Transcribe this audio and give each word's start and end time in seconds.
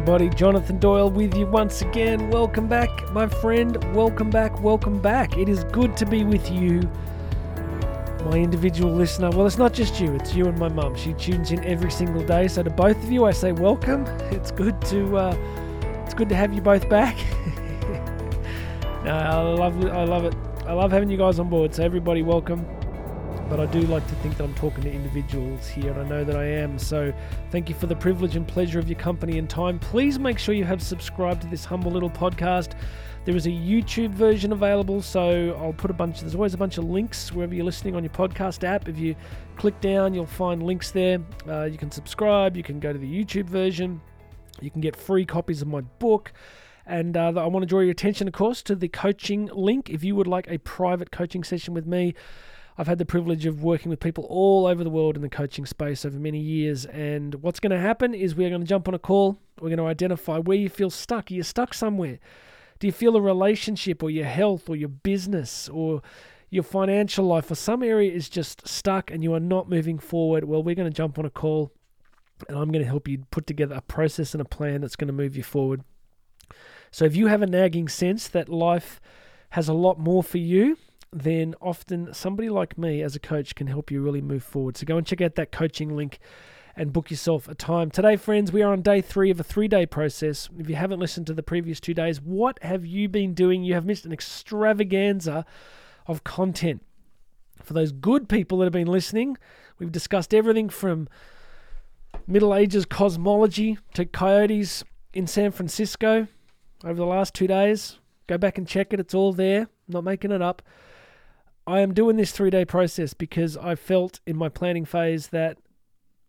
everybody. 0.00 0.30
Jonathan 0.30 0.78
Doyle 0.78 1.10
with 1.10 1.36
you 1.36 1.46
once 1.46 1.82
again. 1.82 2.30
Welcome 2.30 2.66
back, 2.66 2.88
my 3.12 3.28
friend. 3.28 3.76
Welcome 3.94 4.30
back, 4.30 4.58
welcome 4.62 4.98
back. 4.98 5.36
It 5.36 5.46
is 5.46 5.64
good 5.64 5.94
to 5.98 6.06
be 6.06 6.24
with 6.24 6.50
you, 6.50 6.80
my 8.24 8.38
individual 8.38 8.94
listener. 8.94 9.28
Well, 9.28 9.46
it's 9.46 9.58
not 9.58 9.74
just 9.74 10.00
you, 10.00 10.14
it's 10.14 10.34
you 10.34 10.46
and 10.46 10.58
my 10.58 10.70
mum. 10.70 10.96
She 10.96 11.12
tunes 11.12 11.52
in 11.52 11.62
every 11.66 11.90
single 11.90 12.24
day. 12.24 12.48
So 12.48 12.62
to 12.62 12.70
both 12.70 12.96
of 12.96 13.12
you, 13.12 13.26
I 13.26 13.32
say 13.32 13.52
welcome. 13.52 14.06
It's 14.30 14.50
good 14.50 14.80
to 14.86 15.18
uh, 15.18 15.36
it's 16.06 16.14
good 16.14 16.30
to 16.30 16.34
have 16.34 16.54
you 16.54 16.62
both 16.62 16.88
back. 16.88 17.18
I 19.04 19.38
love 19.38 19.84
I 19.84 20.04
love 20.04 20.24
it. 20.24 20.34
I 20.66 20.72
love 20.72 20.92
having 20.92 21.10
you 21.10 21.18
guys 21.18 21.38
on 21.38 21.50
board. 21.50 21.74
So 21.74 21.84
everybody, 21.84 22.22
welcome 22.22 22.64
but 23.50 23.58
I 23.58 23.66
do 23.66 23.80
like 23.80 24.06
to 24.06 24.14
think 24.16 24.36
that 24.36 24.44
I'm 24.44 24.54
talking 24.54 24.84
to 24.84 24.92
individuals 24.92 25.66
here, 25.66 25.90
and 25.90 26.00
I 26.00 26.08
know 26.08 26.24
that 26.24 26.36
I 26.36 26.44
am. 26.44 26.78
So, 26.78 27.12
thank 27.50 27.68
you 27.68 27.74
for 27.74 27.88
the 27.88 27.96
privilege 27.96 28.36
and 28.36 28.46
pleasure 28.46 28.78
of 28.78 28.88
your 28.88 28.98
company 28.98 29.38
and 29.38 29.50
time. 29.50 29.80
Please 29.80 30.20
make 30.20 30.38
sure 30.38 30.54
you 30.54 30.64
have 30.64 30.80
subscribed 30.80 31.42
to 31.42 31.48
this 31.48 31.64
humble 31.64 31.90
little 31.90 32.08
podcast. 32.08 32.74
There 33.24 33.34
is 33.34 33.46
a 33.46 33.50
YouTube 33.50 34.10
version 34.10 34.52
available, 34.52 35.02
so 35.02 35.58
I'll 35.60 35.72
put 35.72 35.90
a 35.90 35.94
bunch. 35.94 36.20
There's 36.20 36.36
always 36.36 36.54
a 36.54 36.58
bunch 36.58 36.78
of 36.78 36.84
links 36.84 37.32
wherever 37.32 37.52
you're 37.52 37.64
listening 37.64 37.96
on 37.96 38.04
your 38.04 38.12
podcast 38.12 38.62
app. 38.62 38.88
If 38.88 38.96
you 38.98 39.16
click 39.56 39.78
down, 39.80 40.14
you'll 40.14 40.26
find 40.26 40.62
links 40.62 40.92
there. 40.92 41.18
Uh, 41.48 41.64
you 41.64 41.76
can 41.76 41.90
subscribe. 41.90 42.56
You 42.56 42.62
can 42.62 42.78
go 42.78 42.92
to 42.92 42.98
the 43.00 43.24
YouTube 43.24 43.46
version. 43.46 44.00
You 44.60 44.70
can 44.70 44.80
get 44.80 44.94
free 44.94 45.26
copies 45.26 45.60
of 45.60 45.66
my 45.66 45.80
book. 45.80 46.32
And 46.86 47.16
uh, 47.16 47.32
I 47.36 47.46
want 47.46 47.64
to 47.64 47.66
draw 47.66 47.80
your 47.80 47.90
attention, 47.90 48.28
of 48.28 48.32
course, 48.32 48.62
to 48.62 48.76
the 48.76 48.88
coaching 48.88 49.50
link. 49.52 49.90
If 49.90 50.04
you 50.04 50.14
would 50.14 50.28
like 50.28 50.48
a 50.48 50.58
private 50.58 51.10
coaching 51.10 51.42
session 51.42 51.74
with 51.74 51.86
me, 51.86 52.14
I've 52.80 52.86
had 52.86 52.96
the 52.96 53.04
privilege 53.04 53.44
of 53.44 53.62
working 53.62 53.90
with 53.90 54.00
people 54.00 54.24
all 54.30 54.64
over 54.64 54.82
the 54.82 54.88
world 54.88 55.14
in 55.14 55.20
the 55.20 55.28
coaching 55.28 55.66
space 55.66 56.06
over 56.06 56.18
many 56.18 56.38
years. 56.38 56.86
And 56.86 57.34
what's 57.42 57.60
going 57.60 57.72
to 57.72 57.78
happen 57.78 58.14
is 58.14 58.34
we're 58.34 58.48
going 58.48 58.62
to 58.62 58.66
jump 58.66 58.88
on 58.88 58.94
a 58.94 58.98
call. 58.98 59.36
We're 59.60 59.68
going 59.68 59.80
to 59.80 59.84
identify 59.84 60.38
where 60.38 60.56
you 60.56 60.70
feel 60.70 60.88
stuck. 60.88 61.30
Are 61.30 61.34
you 61.34 61.42
stuck 61.42 61.74
somewhere? 61.74 62.18
Do 62.78 62.86
you 62.86 62.92
feel 62.94 63.16
a 63.16 63.20
relationship 63.20 64.02
or 64.02 64.08
your 64.08 64.24
health 64.24 64.70
or 64.70 64.76
your 64.76 64.88
business 64.88 65.68
or 65.68 66.00
your 66.48 66.62
financial 66.62 67.26
life 67.26 67.50
or 67.50 67.54
some 67.54 67.82
area 67.82 68.10
is 68.10 68.30
just 68.30 68.66
stuck 68.66 69.10
and 69.10 69.22
you 69.22 69.34
are 69.34 69.40
not 69.40 69.68
moving 69.68 69.98
forward? 69.98 70.44
Well, 70.44 70.62
we're 70.62 70.74
going 70.74 70.90
to 70.90 70.96
jump 70.96 71.18
on 71.18 71.26
a 71.26 71.30
call 71.30 71.72
and 72.48 72.56
I'm 72.56 72.72
going 72.72 72.82
to 72.82 72.88
help 72.88 73.08
you 73.08 73.26
put 73.30 73.46
together 73.46 73.74
a 73.74 73.82
process 73.82 74.32
and 74.32 74.40
a 74.40 74.46
plan 74.46 74.80
that's 74.80 74.96
going 74.96 75.08
to 75.08 75.12
move 75.12 75.36
you 75.36 75.42
forward. 75.42 75.84
So 76.90 77.04
if 77.04 77.14
you 77.14 77.26
have 77.26 77.42
a 77.42 77.46
nagging 77.46 77.88
sense 77.88 78.26
that 78.28 78.48
life 78.48 79.02
has 79.50 79.68
a 79.68 79.74
lot 79.74 79.98
more 79.98 80.22
for 80.22 80.38
you, 80.38 80.78
then 81.12 81.54
often 81.60 82.14
somebody 82.14 82.48
like 82.48 82.78
me 82.78 83.02
as 83.02 83.16
a 83.16 83.20
coach 83.20 83.54
can 83.54 83.66
help 83.66 83.90
you 83.90 84.00
really 84.00 84.20
move 84.20 84.44
forward. 84.44 84.76
So 84.76 84.86
go 84.86 84.96
and 84.96 85.06
check 85.06 85.20
out 85.20 85.34
that 85.34 85.50
coaching 85.50 85.96
link 85.96 86.20
and 86.76 86.92
book 86.92 87.10
yourself 87.10 87.48
a 87.48 87.54
time. 87.54 87.90
Today, 87.90 88.16
friends, 88.16 88.52
we 88.52 88.62
are 88.62 88.72
on 88.72 88.82
day 88.82 89.00
three 89.00 89.30
of 89.30 89.40
a 89.40 89.42
three 89.42 89.68
day 89.68 89.86
process. 89.86 90.48
If 90.56 90.68
you 90.68 90.76
haven't 90.76 91.00
listened 91.00 91.26
to 91.26 91.34
the 91.34 91.42
previous 91.42 91.80
two 91.80 91.94
days, 91.94 92.20
what 92.20 92.62
have 92.62 92.86
you 92.86 93.08
been 93.08 93.34
doing? 93.34 93.64
You 93.64 93.74
have 93.74 93.84
missed 93.84 94.04
an 94.04 94.12
extravaganza 94.12 95.44
of 96.06 96.22
content. 96.22 96.82
For 97.62 97.74
those 97.74 97.92
good 97.92 98.28
people 98.28 98.58
that 98.58 98.64
have 98.64 98.72
been 98.72 98.86
listening, 98.86 99.36
we've 99.78 99.92
discussed 99.92 100.32
everything 100.32 100.68
from 100.68 101.08
Middle 102.26 102.54
Ages 102.54 102.86
cosmology 102.86 103.78
to 103.94 104.06
coyotes 104.06 104.84
in 105.12 105.26
San 105.26 105.50
Francisco 105.50 106.28
over 106.84 106.94
the 106.94 107.04
last 107.04 107.34
two 107.34 107.46
days. 107.46 107.98
Go 108.26 108.38
back 108.38 108.58
and 108.58 108.66
check 108.66 108.92
it, 108.92 109.00
it's 109.00 109.14
all 109.14 109.32
there. 109.32 109.68
Not 109.88 110.04
making 110.04 110.30
it 110.30 110.40
up. 110.40 110.62
I 111.70 111.82
am 111.82 111.94
doing 111.94 112.16
this 112.16 112.32
three 112.32 112.50
day 112.50 112.64
process 112.64 113.14
because 113.14 113.56
I 113.56 113.76
felt 113.76 114.18
in 114.26 114.36
my 114.36 114.48
planning 114.48 114.84
phase 114.84 115.28
that 115.28 115.56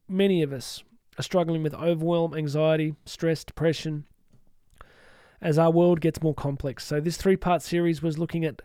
many 0.07 0.43
of 0.43 0.53
us 0.53 0.83
are 1.17 1.23
struggling 1.23 1.63
with 1.63 1.73
overwhelm, 1.73 2.35
anxiety, 2.35 2.93
stress, 3.07 3.43
depression 3.43 4.05
as 5.41 5.57
our 5.57 5.71
world 5.71 5.99
gets 5.99 6.21
more 6.21 6.35
complex. 6.35 6.85
So, 6.85 6.99
this 6.99 7.17
three 7.17 7.37
part 7.37 7.63
series 7.63 8.03
was 8.03 8.19
looking 8.19 8.45
at 8.45 8.61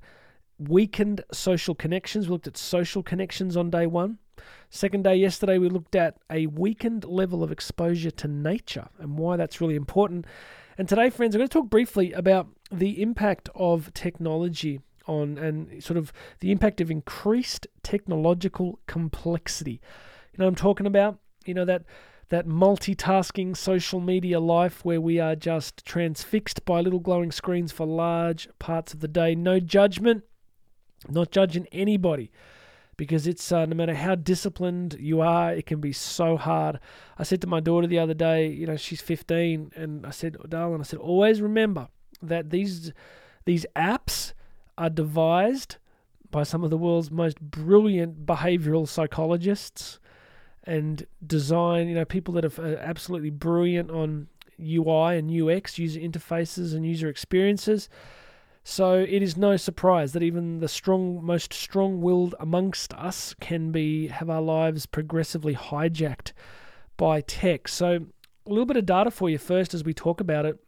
weakened 0.59 1.22
social 1.32 1.75
connections. 1.75 2.28
We 2.28 2.32
looked 2.32 2.47
at 2.47 2.59
social 2.59 3.03
connections 3.03 3.56
on 3.56 3.70
day 3.70 3.86
one. 3.86 4.19
Second 4.69 5.04
day, 5.04 5.16
yesterday, 5.16 5.56
we 5.56 5.70
looked 5.70 5.97
at 5.97 6.19
a 6.28 6.47
weakened 6.47 7.06
level 7.06 7.42
of 7.42 7.50
exposure 7.50 8.10
to 8.10 8.28
nature 8.28 8.91
and 8.98 9.16
why 9.16 9.38
that's 9.38 9.62
really 9.62 9.76
important. 9.76 10.26
And 10.76 10.86
today, 10.86 11.09
friends, 11.09 11.34
I'm 11.34 11.38
going 11.38 11.48
to 11.48 11.53
talk 11.54 11.70
briefly 11.70 12.12
about 12.12 12.48
the 12.70 13.00
impact 13.00 13.48
of 13.54 13.94
technology 13.94 14.82
on 15.06 15.38
and 15.38 15.82
sort 15.82 15.96
of 15.96 16.12
the 16.40 16.50
impact 16.50 16.80
of 16.80 16.90
increased 16.90 17.66
technological 17.82 18.78
complexity. 18.86 19.80
You 20.32 20.38
know 20.38 20.46
I'm 20.46 20.54
talking 20.54 20.86
about? 20.86 21.18
You 21.44 21.54
know 21.54 21.64
that 21.64 21.84
that 22.28 22.46
multitasking 22.46 23.56
social 23.56 24.00
media 24.00 24.40
life 24.40 24.84
where 24.84 25.00
we 25.00 25.20
are 25.20 25.36
just 25.36 25.84
transfixed 25.84 26.64
by 26.64 26.80
little 26.80 26.98
glowing 26.98 27.30
screens 27.30 27.70
for 27.70 27.86
large 27.86 28.48
parts 28.58 28.92
of 28.92 29.00
the 29.00 29.08
day. 29.08 29.34
No 29.34 29.60
judgment, 29.60 30.24
not 31.08 31.30
judging 31.30 31.68
anybody 31.70 32.32
because 32.96 33.26
it's 33.26 33.52
uh, 33.52 33.66
no 33.66 33.76
matter 33.76 33.94
how 33.94 34.14
disciplined 34.14 34.96
you 34.98 35.20
are, 35.20 35.52
it 35.52 35.66
can 35.66 35.80
be 35.80 35.92
so 35.92 36.36
hard. 36.36 36.80
I 37.18 37.22
said 37.22 37.40
to 37.42 37.46
my 37.46 37.60
daughter 37.60 37.86
the 37.86 37.98
other 37.98 38.14
day, 38.14 38.48
you 38.48 38.66
know, 38.66 38.76
she's 38.76 39.00
15, 39.00 39.72
and 39.76 40.06
I 40.06 40.10
said, 40.10 40.36
darling, 40.48 40.80
I 40.80 40.84
said, 40.84 40.98
always 40.98 41.40
remember 41.40 41.88
that 42.22 42.50
these 42.50 42.92
these 43.44 43.66
apps 43.76 44.10
are 44.78 44.91
devised 44.91 45.76
by 46.31 46.42
some 46.42 46.64
of 46.64 46.70
the 46.70 46.76
world's 46.76 47.10
most 47.10 47.41
brilliant 47.41 48.26
behavioral 48.26 48.87
psychologists 48.87 49.98
and 50.64 51.06
design, 51.25 51.88
you 51.88 51.94
know, 51.94 52.04
people 52.04 52.34
that 52.34 52.44
are 52.44 52.76
absolutely 52.78 53.31
brilliant 53.31 53.91
on 53.91 54.26
UI 54.60 55.16
and 55.16 55.31
UX, 55.31 55.78
user 55.78 56.00
interfaces 56.00 56.75
and 56.75 56.84
user 56.84 57.09
experiences. 57.09 57.88
So 58.65 58.94
it 58.94 59.22
is 59.22 59.36
no 59.36 59.56
surprise 59.56 60.12
that 60.12 60.25
even 60.25 60.59
the 60.59 60.66
strong, 60.66 61.25
most 61.25 61.53
strong-willed 61.53 62.34
amongst 62.41 62.92
us 62.94 63.32
can 63.38 63.70
be 63.70 64.09
have 64.09 64.28
our 64.28 64.42
lives 64.42 64.86
progressively 64.86 65.54
hijacked 65.54 66.32
by 66.97 67.20
tech. 67.20 67.69
So 67.69 68.06
a 68.44 68.48
little 68.48 68.66
bit 68.66 68.76
of 68.76 68.84
data 68.84 69.12
for 69.12 69.31
you 69.31 69.38
first 69.38 69.72
as 69.72 69.84
we 69.84 69.94
talk 69.94 70.20
about 70.20 70.47
it. 70.47 70.59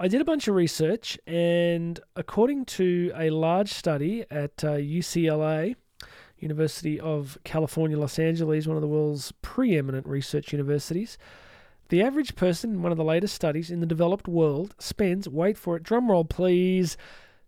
I 0.00 0.06
did 0.06 0.20
a 0.20 0.24
bunch 0.24 0.46
of 0.46 0.54
research, 0.54 1.18
and 1.26 1.98
according 2.14 2.66
to 2.66 3.10
a 3.16 3.30
large 3.30 3.72
study 3.72 4.24
at 4.30 4.62
uh, 4.62 4.74
UCLA, 4.76 5.74
University 6.38 7.00
of 7.00 7.36
California, 7.42 7.98
Los 7.98 8.16
Angeles, 8.16 8.68
one 8.68 8.76
of 8.76 8.80
the 8.80 8.86
world's 8.86 9.32
preeminent 9.42 10.06
research 10.06 10.52
universities, 10.52 11.18
the 11.88 12.00
average 12.00 12.36
person 12.36 12.74
in 12.74 12.82
one 12.82 12.92
of 12.92 12.98
the 12.98 13.02
latest 13.02 13.34
studies 13.34 13.72
in 13.72 13.80
the 13.80 13.86
developed 13.86 14.28
world 14.28 14.72
spends, 14.78 15.28
wait 15.28 15.58
for 15.58 15.74
it, 15.74 15.82
drumroll 15.82 16.28
please, 16.28 16.96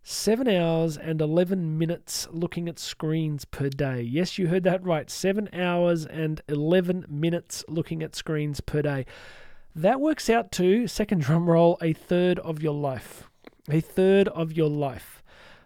7 0.02 0.48
hours 0.48 0.96
and 0.96 1.20
11 1.20 1.78
minutes 1.78 2.26
looking 2.32 2.68
at 2.68 2.80
screens 2.80 3.44
per 3.44 3.68
day. 3.68 4.00
Yes, 4.00 4.38
you 4.38 4.48
heard 4.48 4.64
that 4.64 4.82
right. 4.82 5.08
7 5.08 5.48
hours 5.52 6.04
and 6.04 6.40
11 6.48 7.06
minutes 7.08 7.64
looking 7.68 8.02
at 8.02 8.16
screens 8.16 8.60
per 8.60 8.82
day. 8.82 9.06
That 9.74 10.00
works 10.00 10.28
out 10.28 10.50
to, 10.52 10.86
second 10.88 11.20
drum 11.20 11.48
roll, 11.48 11.78
a 11.80 11.92
third 11.92 12.38
of 12.40 12.62
your 12.62 12.74
life. 12.74 13.30
A 13.70 13.80
third 13.80 14.26
of 14.28 14.52
your 14.52 14.68
life. 14.68 15.22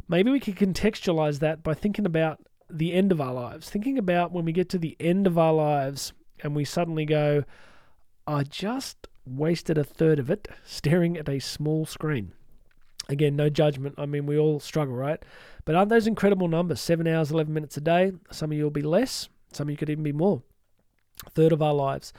Maybe 0.09 0.31
we 0.31 0.41
could 0.41 0.57
contextualize 0.57 1.39
that 1.39 1.63
by 1.63 1.73
thinking 1.73 2.05
about 2.05 2.41
the 2.69 2.93
end 2.93 3.13
of 3.13 3.21
our 3.21 3.33
lives. 3.33 3.71
Thinking 3.71 3.97
about 3.97 4.33
when 4.33 4.45
we 4.45 4.53
get 4.53 4.69
to 4.71 4.79
the 4.79 4.97
end 5.01 5.27
of 5.27 5.39
our 5.39 5.55
lives 5.55 6.13
and 6.43 6.55
we 6.55 6.65
suddenly 6.65 7.07
go, 7.07 7.45
I 8.27 8.43
just 8.43 9.09
wasted 9.25 9.79
a 9.79 9.85
third 9.85 10.19
of 10.19 10.31
it 10.31 10.49
staring 10.65 11.17
at 11.17 11.29
a 11.29 11.39
small 11.39 11.87
screen. 11.87 12.33
Again, 13.09 13.37
no 13.37 13.49
judgment. 13.49 13.95
I 13.97 14.05
mean, 14.05 14.27
we 14.27 14.39
all 14.39 14.61
struggle, 14.61 14.95
right? 14.95 15.23
But 15.65 15.75
aren't 15.75 15.91
those 15.91 16.07
incredible 16.07 16.49
numbers? 16.49 16.81
Seven 16.81 17.07
hours, 17.07 17.31
11 17.31 17.53
minutes 17.53 17.77
a 17.79 17.81
day. 17.81 18.13
Some 18.31 18.51
of 18.51 18.59
you 18.59 18.65
will 18.65 18.71
be 18.71 18.83
less, 18.83 19.29
some 19.53 19.69
of 19.69 19.71
you 19.71 19.77
could 19.77 19.91
even 19.91 20.05
be 20.05 20.13
more. 20.13 20.43
A 21.27 21.31
third 21.31 21.53
of 21.53 21.63
our 21.63 21.75
lives. 21.75 22.13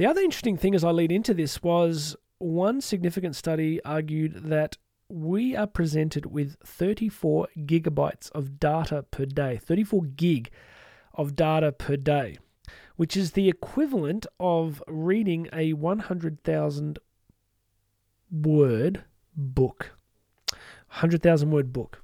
The 0.00 0.06
other 0.06 0.22
interesting 0.22 0.56
thing 0.56 0.74
as 0.74 0.82
I 0.82 0.92
lead 0.92 1.12
into 1.12 1.34
this 1.34 1.62
was 1.62 2.16
one 2.38 2.80
significant 2.80 3.36
study 3.36 3.84
argued 3.84 4.44
that 4.44 4.78
we 5.10 5.54
are 5.54 5.66
presented 5.66 6.24
with 6.24 6.56
34 6.64 7.48
gigabytes 7.58 8.30
of 8.30 8.58
data 8.58 9.04
per 9.10 9.26
day, 9.26 9.58
34 9.58 10.04
gig 10.16 10.50
of 11.12 11.36
data 11.36 11.70
per 11.70 11.98
day, 11.98 12.38
which 12.96 13.14
is 13.14 13.32
the 13.32 13.50
equivalent 13.50 14.24
of 14.40 14.82
reading 14.86 15.50
a 15.52 15.74
100,000 15.74 16.98
word 18.32 19.04
book. 19.36 19.90
100,000 20.92 21.50
word 21.50 21.74
book 21.74 22.02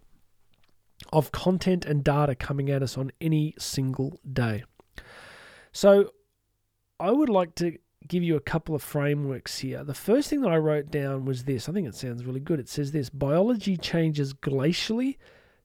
of 1.14 1.32
content 1.32 1.86
and 1.86 2.04
data 2.04 2.34
coming 2.34 2.70
at 2.70 2.82
us 2.82 2.98
on 2.98 3.10
any 3.22 3.54
single 3.58 4.20
day. 4.30 4.64
So, 5.72 6.10
I 6.98 7.10
would 7.10 7.28
like 7.28 7.54
to 7.56 7.76
give 8.08 8.22
you 8.22 8.36
a 8.36 8.40
couple 8.40 8.74
of 8.74 8.82
frameworks 8.82 9.58
here. 9.58 9.84
The 9.84 9.94
first 9.94 10.30
thing 10.30 10.40
that 10.42 10.50
I 10.50 10.56
wrote 10.56 10.90
down 10.90 11.24
was 11.24 11.44
this. 11.44 11.68
I 11.68 11.72
think 11.72 11.88
it 11.88 11.94
sounds 11.94 12.24
really 12.24 12.40
good. 12.40 12.60
It 12.60 12.68
says 12.68 12.92
this 12.92 13.10
biology 13.10 13.76
changes 13.76 14.34
glacially, 14.34 15.16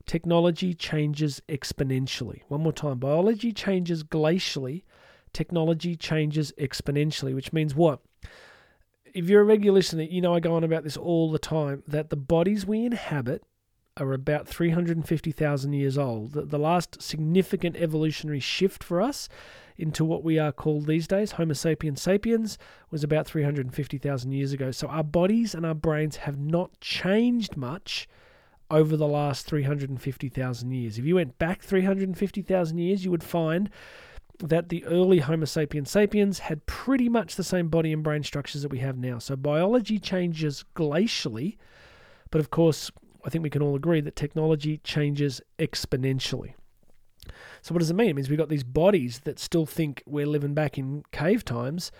technology 0.06 0.74
changes 0.74 1.42
exponentially. 1.50 2.42
One 2.48 2.62
more 2.62 2.74
time 2.74 3.00
biology 3.00 3.52
changes 3.52 4.04
glacially, 4.04 4.84
technology 5.34 5.96
changes 5.96 6.52
exponentially, 6.58 7.36
which 7.36 7.54
means 7.54 7.76
what? 7.76 8.02
if 9.14 9.30
you're 9.30 9.42
a 9.42 9.46
regular 9.46 9.76
listener, 9.76 10.04
you 10.04 10.22
know 10.22 10.34
I 10.34 10.40
go 10.40 10.54
on 10.54 10.64
about 10.64 10.84
this 10.84 10.98
all 10.98 11.32
the 11.32 11.40
time 11.40 11.84
that 11.88 12.10
the 12.10 12.16
bodies 12.16 12.66
we 12.66 12.86
inhabit 12.86 13.44
are 13.98 14.14
about 14.14 14.48
350,000 14.48 15.74
years 15.74 15.98
old. 15.98 16.32
The, 16.32 16.44
the 16.44 16.58
last 16.58 17.02
significant 17.02 17.76
evolutionary 17.76 18.40
shift 18.40 18.84
for 18.84 19.02
us 19.02 19.28
into 19.82 20.06
what 20.06 20.24
we 20.24 20.38
are 20.38 20.52
called 20.52 20.86
these 20.86 21.08
days, 21.08 21.34
Homo 21.34 21.54
sapiens 21.54 22.02
sapiens, 22.02 22.58
was 22.92 23.04
about 23.04 23.26
350,000 23.26 24.32
years 24.32 24.54
ago. 24.54 24.72
So 24.72 24.88
our 24.88 25.04
bodies 25.04 25.56
and 25.56 25.66
our 25.66 25.74
brains 25.74 26.18
have 26.18 26.38
not 26.38 26.80
changed 26.80 27.58
much 27.58 28.08
over 28.70 28.96
the 28.96 29.08
last 29.08 29.46
350,000 29.48 30.72
years. 30.72 30.98
If 30.98 31.06
you 31.06 31.16
went 31.16 31.38
back 31.38 31.62
350,000 31.62 32.78
years, 32.78 33.04
you 33.04 33.12
would 33.12 33.24
find 33.24 33.70
that 34.40 34.70
the 34.70 34.86
early 34.86 35.20
Homo 35.20 35.46
sapiens 35.46 35.92
sapiens 35.92 36.40
had 36.40 36.66
pretty 36.66 37.10
much 37.10 37.36
the 37.36 37.44
same 37.44 37.68
body 37.68 37.94
and 37.94 38.04
brain 38.04 38.24
structures 38.24 38.62
that 38.62 38.72
we 38.72 38.80
have 38.80 38.98
now. 38.98 39.20
So 39.20 39.36
biology 39.36 40.00
changes 40.00 40.64
glacially, 40.76 41.58
but 42.32 42.40
of 42.40 42.50
course, 42.50 42.92
I 43.26 43.30
think 43.30 43.44
we 43.44 43.50
can 43.50 43.62
all 43.62 43.76
agree 43.76 44.02
that 44.02 44.16
technology 44.16 44.80
changes 44.84 45.42
exponentially. 45.60 46.54
So 47.62 47.74
what 47.74 47.80
does 47.80 47.92
it 47.92 47.96
mean? 47.96 48.10
It 48.10 48.16
means 48.16 48.30
we've 48.30 48.40
got 48.40 48.50
these 48.50 48.64
bodies 48.64 49.22
that 49.26 49.40
still 49.40 49.66
think 49.66 50.04
we're 50.06 50.26
living 50.26 50.54
back 50.54 50.78
in 50.78 51.04
cave 51.12 51.46
times, 51.46 51.92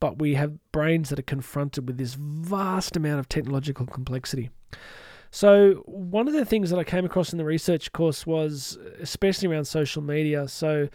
but 0.00 0.18
we 0.18 0.34
have 0.34 0.58
brains 0.72 1.08
that 1.08 1.18
are 1.18 1.22
confronted 1.22 1.86
with 1.86 1.98
this 1.98 2.14
vast 2.14 2.96
amount 2.96 3.20
of 3.20 3.28
technological 3.28 3.86
complexity. 3.86 4.50
So 5.30 5.82
one 5.86 6.26
of 6.28 6.34
the 6.34 6.44
things 6.44 6.70
that 6.70 6.78
I 6.78 6.84
came 6.84 7.04
across 7.04 7.32
in 7.32 7.38
the 7.38 7.44
research 7.44 7.92
course 7.92 8.26
was 8.26 8.78
especially 9.00 9.48
around 9.48 9.66
social 9.66 10.02
media. 10.02 10.48
So 10.48 10.88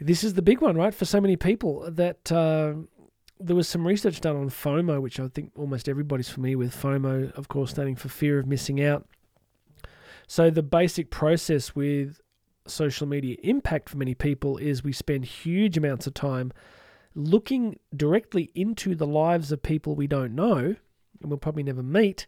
this 0.00 0.24
is 0.24 0.34
the 0.34 0.42
big 0.42 0.60
one, 0.60 0.76
right? 0.76 0.94
For 0.94 1.04
so 1.04 1.20
many 1.20 1.36
people 1.36 1.88
that 1.92 2.32
uh, 2.32 2.74
there 3.38 3.54
was 3.54 3.68
some 3.68 3.86
research 3.86 4.20
done 4.20 4.36
on 4.36 4.48
FOMO, 4.48 5.00
which 5.00 5.20
I 5.20 5.28
think 5.28 5.52
almost 5.56 5.88
everybody's 5.88 6.28
familiar 6.28 6.58
with. 6.58 6.74
FOMO, 6.74 7.32
of 7.32 7.48
course, 7.48 7.70
standing 7.70 7.94
for 7.94 8.08
fear 8.08 8.38
of 8.38 8.46
missing 8.46 8.82
out. 8.82 9.06
So 10.26 10.50
the 10.50 10.62
basic 10.62 11.10
process 11.10 11.74
with 11.76 12.20
social 12.66 13.06
media 13.06 13.36
impact 13.42 13.88
for 13.88 13.96
many 13.96 14.14
people 14.14 14.56
is 14.56 14.82
we 14.82 14.92
spend 14.92 15.24
huge 15.24 15.76
amounts 15.76 16.06
of 16.06 16.14
time 16.14 16.52
looking 17.14 17.78
directly 17.94 18.50
into 18.54 18.94
the 18.94 19.06
lives 19.06 19.52
of 19.52 19.62
people 19.62 19.94
we 19.94 20.06
don't 20.06 20.34
know 20.34 20.56
and 20.56 20.76
we'll 21.22 21.38
probably 21.38 21.62
never 21.62 21.82
meet 21.82 22.26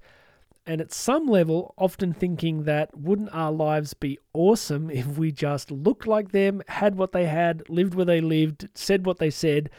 and 0.66 0.80
at 0.80 0.92
some 0.92 1.26
level, 1.26 1.74
often 1.78 2.12
thinking 2.12 2.64
that 2.64 2.96
wouldn't 2.98 3.32
our 3.32 3.52
lives 3.52 3.94
be 3.94 4.18
awesome 4.32 4.90
if 4.90 5.06
we 5.16 5.30
just 5.30 5.70
looked 5.70 6.08
like 6.08 6.32
them, 6.32 6.60
had 6.66 6.96
what 6.96 7.12
they 7.12 7.26
had, 7.26 7.68
lived 7.68 7.94
where 7.94 8.04
they 8.04 8.20
lived, 8.20 8.68
said 8.74 9.06
what 9.06 9.18
they 9.18 9.30
said. 9.30 9.70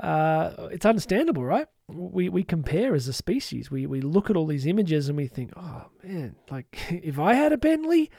Uh, 0.00 0.68
it's 0.72 0.84
understandable, 0.84 1.44
right? 1.44 1.68
We 1.88 2.28
we 2.28 2.42
compare 2.42 2.94
as 2.96 3.06
a 3.06 3.12
species. 3.12 3.70
We 3.70 3.86
we 3.86 4.00
look 4.00 4.28
at 4.28 4.36
all 4.36 4.46
these 4.46 4.66
images 4.66 5.08
and 5.08 5.16
we 5.16 5.28
think, 5.28 5.52
oh 5.56 5.86
man, 6.02 6.34
like 6.50 6.76
if 6.90 7.20
I 7.20 7.34
had 7.34 7.52
a 7.52 7.56
Bentley, 7.56 8.10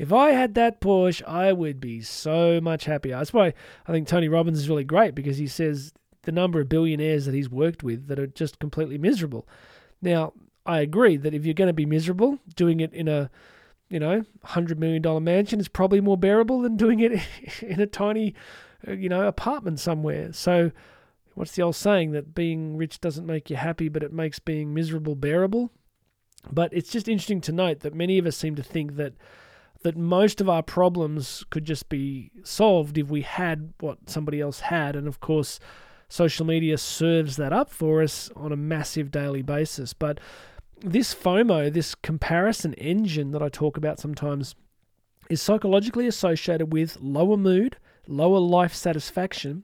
if 0.00 0.14
I 0.14 0.30
had 0.30 0.54
that 0.54 0.80
Porsche, 0.80 1.22
I 1.24 1.52
would 1.52 1.78
be 1.78 2.00
so 2.00 2.58
much 2.58 2.86
happier. 2.86 3.18
That's 3.18 3.34
why 3.34 3.52
I 3.86 3.92
think 3.92 4.08
Tony 4.08 4.28
Robbins 4.28 4.58
is 4.58 4.66
really 4.66 4.82
great 4.82 5.14
because 5.14 5.36
he 5.36 5.46
says 5.46 5.92
the 6.22 6.32
number 6.32 6.58
of 6.58 6.70
billionaires 6.70 7.26
that 7.26 7.34
he's 7.34 7.50
worked 7.50 7.82
with 7.82 8.06
that 8.06 8.18
are 8.18 8.26
just 8.26 8.58
completely 8.58 8.96
miserable. 8.96 9.46
Now, 10.00 10.32
I 10.64 10.80
agree 10.80 11.18
that 11.18 11.34
if 11.34 11.44
you're 11.44 11.52
going 11.52 11.68
to 11.68 11.74
be 11.74 11.84
miserable, 11.84 12.38
doing 12.56 12.80
it 12.80 12.94
in 12.94 13.08
a 13.08 13.30
you 13.90 14.00
know 14.00 14.24
hundred 14.42 14.80
million 14.80 15.02
dollar 15.02 15.20
mansion 15.20 15.60
is 15.60 15.68
probably 15.68 16.00
more 16.00 16.16
bearable 16.16 16.62
than 16.62 16.78
doing 16.78 17.00
it 17.00 17.20
in 17.60 17.78
a 17.78 17.86
tiny 17.86 18.34
uh, 18.88 18.92
you 18.92 19.10
know 19.10 19.28
apartment 19.28 19.80
somewhere. 19.80 20.32
So 20.32 20.72
what's 21.34 21.52
the 21.52 21.62
old 21.62 21.76
saying 21.76 22.12
that 22.12 22.34
being 22.34 22.78
rich 22.78 23.02
doesn't 23.02 23.26
make 23.26 23.50
you 23.50 23.56
happy, 23.56 23.90
but 23.90 24.02
it 24.02 24.14
makes 24.14 24.38
being 24.38 24.72
miserable 24.72 25.14
bearable? 25.14 25.70
But 26.50 26.72
it's 26.72 26.90
just 26.90 27.06
interesting 27.06 27.42
to 27.42 27.52
note 27.52 27.80
that 27.80 27.92
many 27.92 28.16
of 28.16 28.24
us 28.24 28.38
seem 28.38 28.54
to 28.54 28.62
think 28.62 28.96
that 28.96 29.12
that 29.82 29.96
most 29.96 30.40
of 30.40 30.48
our 30.48 30.62
problems 30.62 31.44
could 31.50 31.64
just 31.64 31.88
be 31.88 32.30
solved 32.42 32.98
if 32.98 33.08
we 33.08 33.22
had 33.22 33.72
what 33.80 34.10
somebody 34.10 34.40
else 34.40 34.60
had, 34.60 34.94
and 34.96 35.08
of 35.08 35.20
course 35.20 35.58
social 36.08 36.44
media 36.44 36.76
serves 36.76 37.36
that 37.36 37.52
up 37.52 37.70
for 37.70 38.02
us 38.02 38.30
on 38.36 38.52
a 38.52 38.56
massive 38.56 39.10
daily 39.10 39.42
basis. 39.42 39.92
But 39.92 40.18
this 40.82 41.14
FOMO, 41.14 41.72
this 41.72 41.94
comparison 41.94 42.74
engine 42.74 43.30
that 43.30 43.42
I 43.42 43.48
talk 43.48 43.76
about 43.76 44.00
sometimes, 44.00 44.54
is 45.28 45.40
psychologically 45.40 46.06
associated 46.06 46.72
with 46.72 46.98
lower 47.00 47.36
mood, 47.36 47.76
lower 48.06 48.40
life 48.40 48.74
satisfaction. 48.74 49.62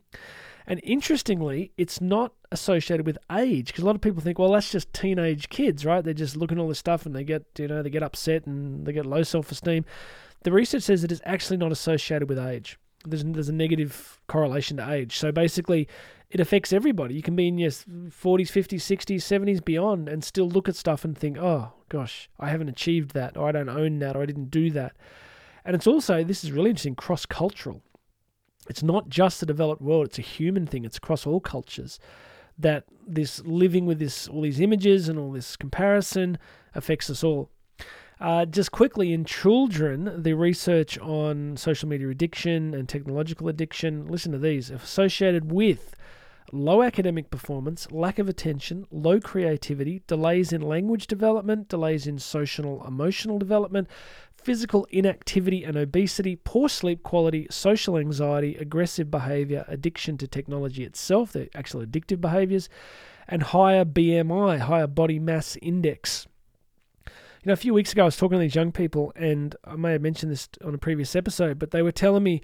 And 0.66 0.80
interestingly, 0.82 1.72
it's 1.76 2.00
not 2.00 2.32
associated 2.52 3.06
with 3.06 3.18
age 3.32 3.68
because 3.68 3.82
a 3.82 3.86
lot 3.86 3.94
of 3.94 4.00
people 4.00 4.22
think, 4.22 4.38
well, 4.38 4.52
that's 4.52 4.70
just 4.70 4.92
teenage 4.92 5.48
kids, 5.48 5.84
right? 5.84 6.04
They're 6.04 6.14
just 6.14 6.36
looking 6.36 6.58
at 6.58 6.62
all 6.62 6.68
this 6.68 6.78
stuff 6.78 7.06
and 7.06 7.14
they 7.14 7.24
get, 7.24 7.44
you 7.58 7.68
know, 7.68 7.82
they 7.82 7.90
get 7.90 8.02
upset 8.02 8.46
and 8.46 8.86
they 8.86 8.92
get 8.92 9.06
low 9.06 9.22
self-esteem. 9.22 9.84
The 10.42 10.52
research 10.52 10.84
says 10.84 11.02
it 11.02 11.12
is 11.12 11.22
actually 11.24 11.56
not 11.56 11.72
associated 11.72 12.28
with 12.28 12.38
age. 12.38 12.78
There's 13.04 13.24
there's 13.24 13.48
a 13.48 13.52
negative 13.52 14.20
correlation 14.26 14.76
to 14.78 14.92
age. 14.92 15.16
So 15.16 15.32
basically, 15.32 15.88
it 16.30 16.40
affects 16.40 16.72
everybody. 16.72 17.14
You 17.14 17.22
can 17.22 17.36
be 17.36 17.48
in 17.48 17.58
your 17.58 17.70
40s, 17.70 18.10
50s, 18.12 18.80
60s, 18.80 19.16
70s, 19.16 19.64
beyond, 19.64 20.08
and 20.08 20.24
still 20.24 20.48
look 20.48 20.68
at 20.68 20.74
stuff 20.74 21.04
and 21.04 21.16
think, 21.16 21.38
oh, 21.38 21.72
gosh, 21.88 22.28
I 22.40 22.48
haven't 22.48 22.68
achieved 22.68 23.12
that, 23.12 23.36
or 23.36 23.48
I 23.48 23.52
don't 23.52 23.68
own 23.68 24.00
that, 24.00 24.16
or 24.16 24.22
I 24.22 24.26
didn't 24.26 24.50
do 24.50 24.70
that. 24.70 24.96
And 25.64 25.76
it's 25.76 25.86
also, 25.86 26.24
this 26.24 26.42
is 26.42 26.52
really 26.52 26.70
interesting, 26.70 26.96
cross 26.96 27.26
cultural. 27.26 27.82
It's 28.68 28.82
not 28.82 29.08
just 29.08 29.38
the 29.38 29.46
developed 29.46 29.82
world, 29.82 30.06
it's 30.06 30.18
a 30.18 30.22
human 30.22 30.66
thing, 30.66 30.84
it's 30.84 30.96
across 30.96 31.26
all 31.26 31.40
cultures. 31.40 32.00
That 32.58 32.84
this 33.06 33.42
living 33.44 33.86
with 33.86 33.98
this 33.98 34.28
all 34.28 34.42
these 34.42 34.60
images 34.60 35.08
and 35.08 35.18
all 35.18 35.32
this 35.32 35.56
comparison 35.56 36.38
affects 36.74 37.10
us 37.10 37.22
all. 37.22 37.50
Uh, 38.18 38.46
just 38.46 38.72
quickly, 38.72 39.12
in 39.12 39.26
children, 39.26 40.22
the 40.22 40.32
research 40.32 40.98
on 40.98 41.56
social 41.56 41.86
media 41.86 42.08
addiction 42.08 42.72
and 42.72 42.88
technological 42.88 43.46
addiction, 43.48 44.06
listen 44.06 44.32
to 44.32 44.38
these, 44.38 44.70
associated 44.70 45.52
with 45.52 45.94
low 46.52 46.82
academic 46.82 47.30
performance, 47.30 47.90
lack 47.90 48.18
of 48.18 48.28
attention, 48.28 48.86
low 48.90 49.20
creativity, 49.20 50.02
delays 50.06 50.52
in 50.52 50.60
language 50.62 51.06
development, 51.06 51.68
delays 51.68 52.06
in 52.06 52.18
social 52.18 52.84
emotional 52.86 53.38
development, 53.38 53.88
physical 54.36 54.86
inactivity 54.90 55.64
and 55.64 55.76
obesity, 55.76 56.36
poor 56.36 56.68
sleep 56.68 57.02
quality, 57.02 57.46
social 57.50 57.96
anxiety, 57.96 58.56
aggressive 58.56 59.10
behavior, 59.10 59.64
addiction 59.66 60.16
to 60.18 60.28
technology 60.28 60.84
itself, 60.84 61.32
the 61.32 61.48
actual 61.56 61.84
addictive 61.84 62.20
behaviors, 62.20 62.68
and 63.26 63.42
higher 63.42 63.84
BMI, 63.84 64.60
higher 64.60 64.86
body 64.86 65.18
mass 65.18 65.56
index. 65.60 66.26
You 67.06 67.50
know, 67.50 67.52
a 67.54 67.56
few 67.56 67.74
weeks 67.74 67.92
ago, 67.92 68.02
I 68.02 68.06
was 68.06 68.16
talking 68.16 68.38
to 68.38 68.42
these 68.42 68.54
young 68.54 68.72
people, 68.72 69.12
and 69.16 69.54
I 69.64 69.76
may 69.76 69.92
have 69.92 70.02
mentioned 70.02 70.32
this 70.32 70.48
on 70.64 70.74
a 70.74 70.78
previous 70.78 71.16
episode, 71.16 71.58
but 71.58 71.70
they 71.70 71.82
were 71.82 71.92
telling 71.92 72.22
me 72.22 72.40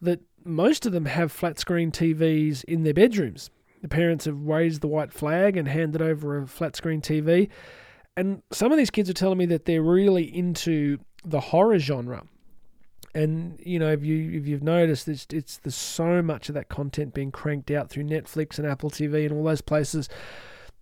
that 0.00 0.20
most 0.44 0.86
of 0.86 0.92
them 0.92 1.06
have 1.06 1.32
flat 1.32 1.58
screen 1.58 1.90
TVs 1.90 2.64
in 2.64 2.82
their 2.82 2.94
bedrooms. 2.94 3.50
The 3.80 3.88
parents 3.88 4.24
have 4.26 4.46
raised 4.46 4.80
the 4.80 4.88
white 4.88 5.12
flag 5.12 5.56
and 5.56 5.66
handed 5.68 6.00
over 6.00 6.38
a 6.38 6.46
flat 6.46 6.76
screen 6.76 7.00
TV. 7.00 7.48
And 8.16 8.42
some 8.52 8.70
of 8.70 8.78
these 8.78 8.90
kids 8.90 9.10
are 9.10 9.14
telling 9.14 9.38
me 9.38 9.46
that 9.46 9.64
they're 9.64 9.82
really 9.82 10.24
into 10.24 10.98
the 11.24 11.40
horror 11.40 11.78
genre. 11.78 12.24
And 13.14 13.58
you 13.64 13.78
know, 13.78 13.90
if 13.90 14.04
you 14.04 14.38
if 14.38 14.46
you've 14.46 14.62
noticed, 14.62 15.08
it's, 15.08 15.26
it's 15.32 15.60
so 15.74 16.22
much 16.22 16.48
of 16.48 16.54
that 16.54 16.68
content 16.68 17.12
being 17.12 17.30
cranked 17.30 17.70
out 17.70 17.90
through 17.90 18.04
Netflix 18.04 18.58
and 18.58 18.66
Apple 18.66 18.90
TV 18.90 19.26
and 19.26 19.32
all 19.32 19.44
those 19.44 19.60
places. 19.60 20.08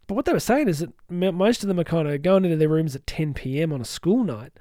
But 0.07 0.15
what 0.15 0.25
they 0.25 0.33
were 0.33 0.41
saying 0.41 0.69
is 0.69 0.81
that 0.81 0.93
most 1.09 1.63
of 1.63 1.69
them 1.69 1.79
are 1.79 1.85
kind 1.85 2.09
of 2.09 2.21
going 2.23 2.45
into 2.45 2.57
their 2.57 2.69
rooms 2.69 2.97
at 2.97 3.07
10 3.07 3.33
p.m. 3.35 3.73
on 3.73 3.81
a 3.81 3.85
school 3.85 4.25
night 4.25 4.53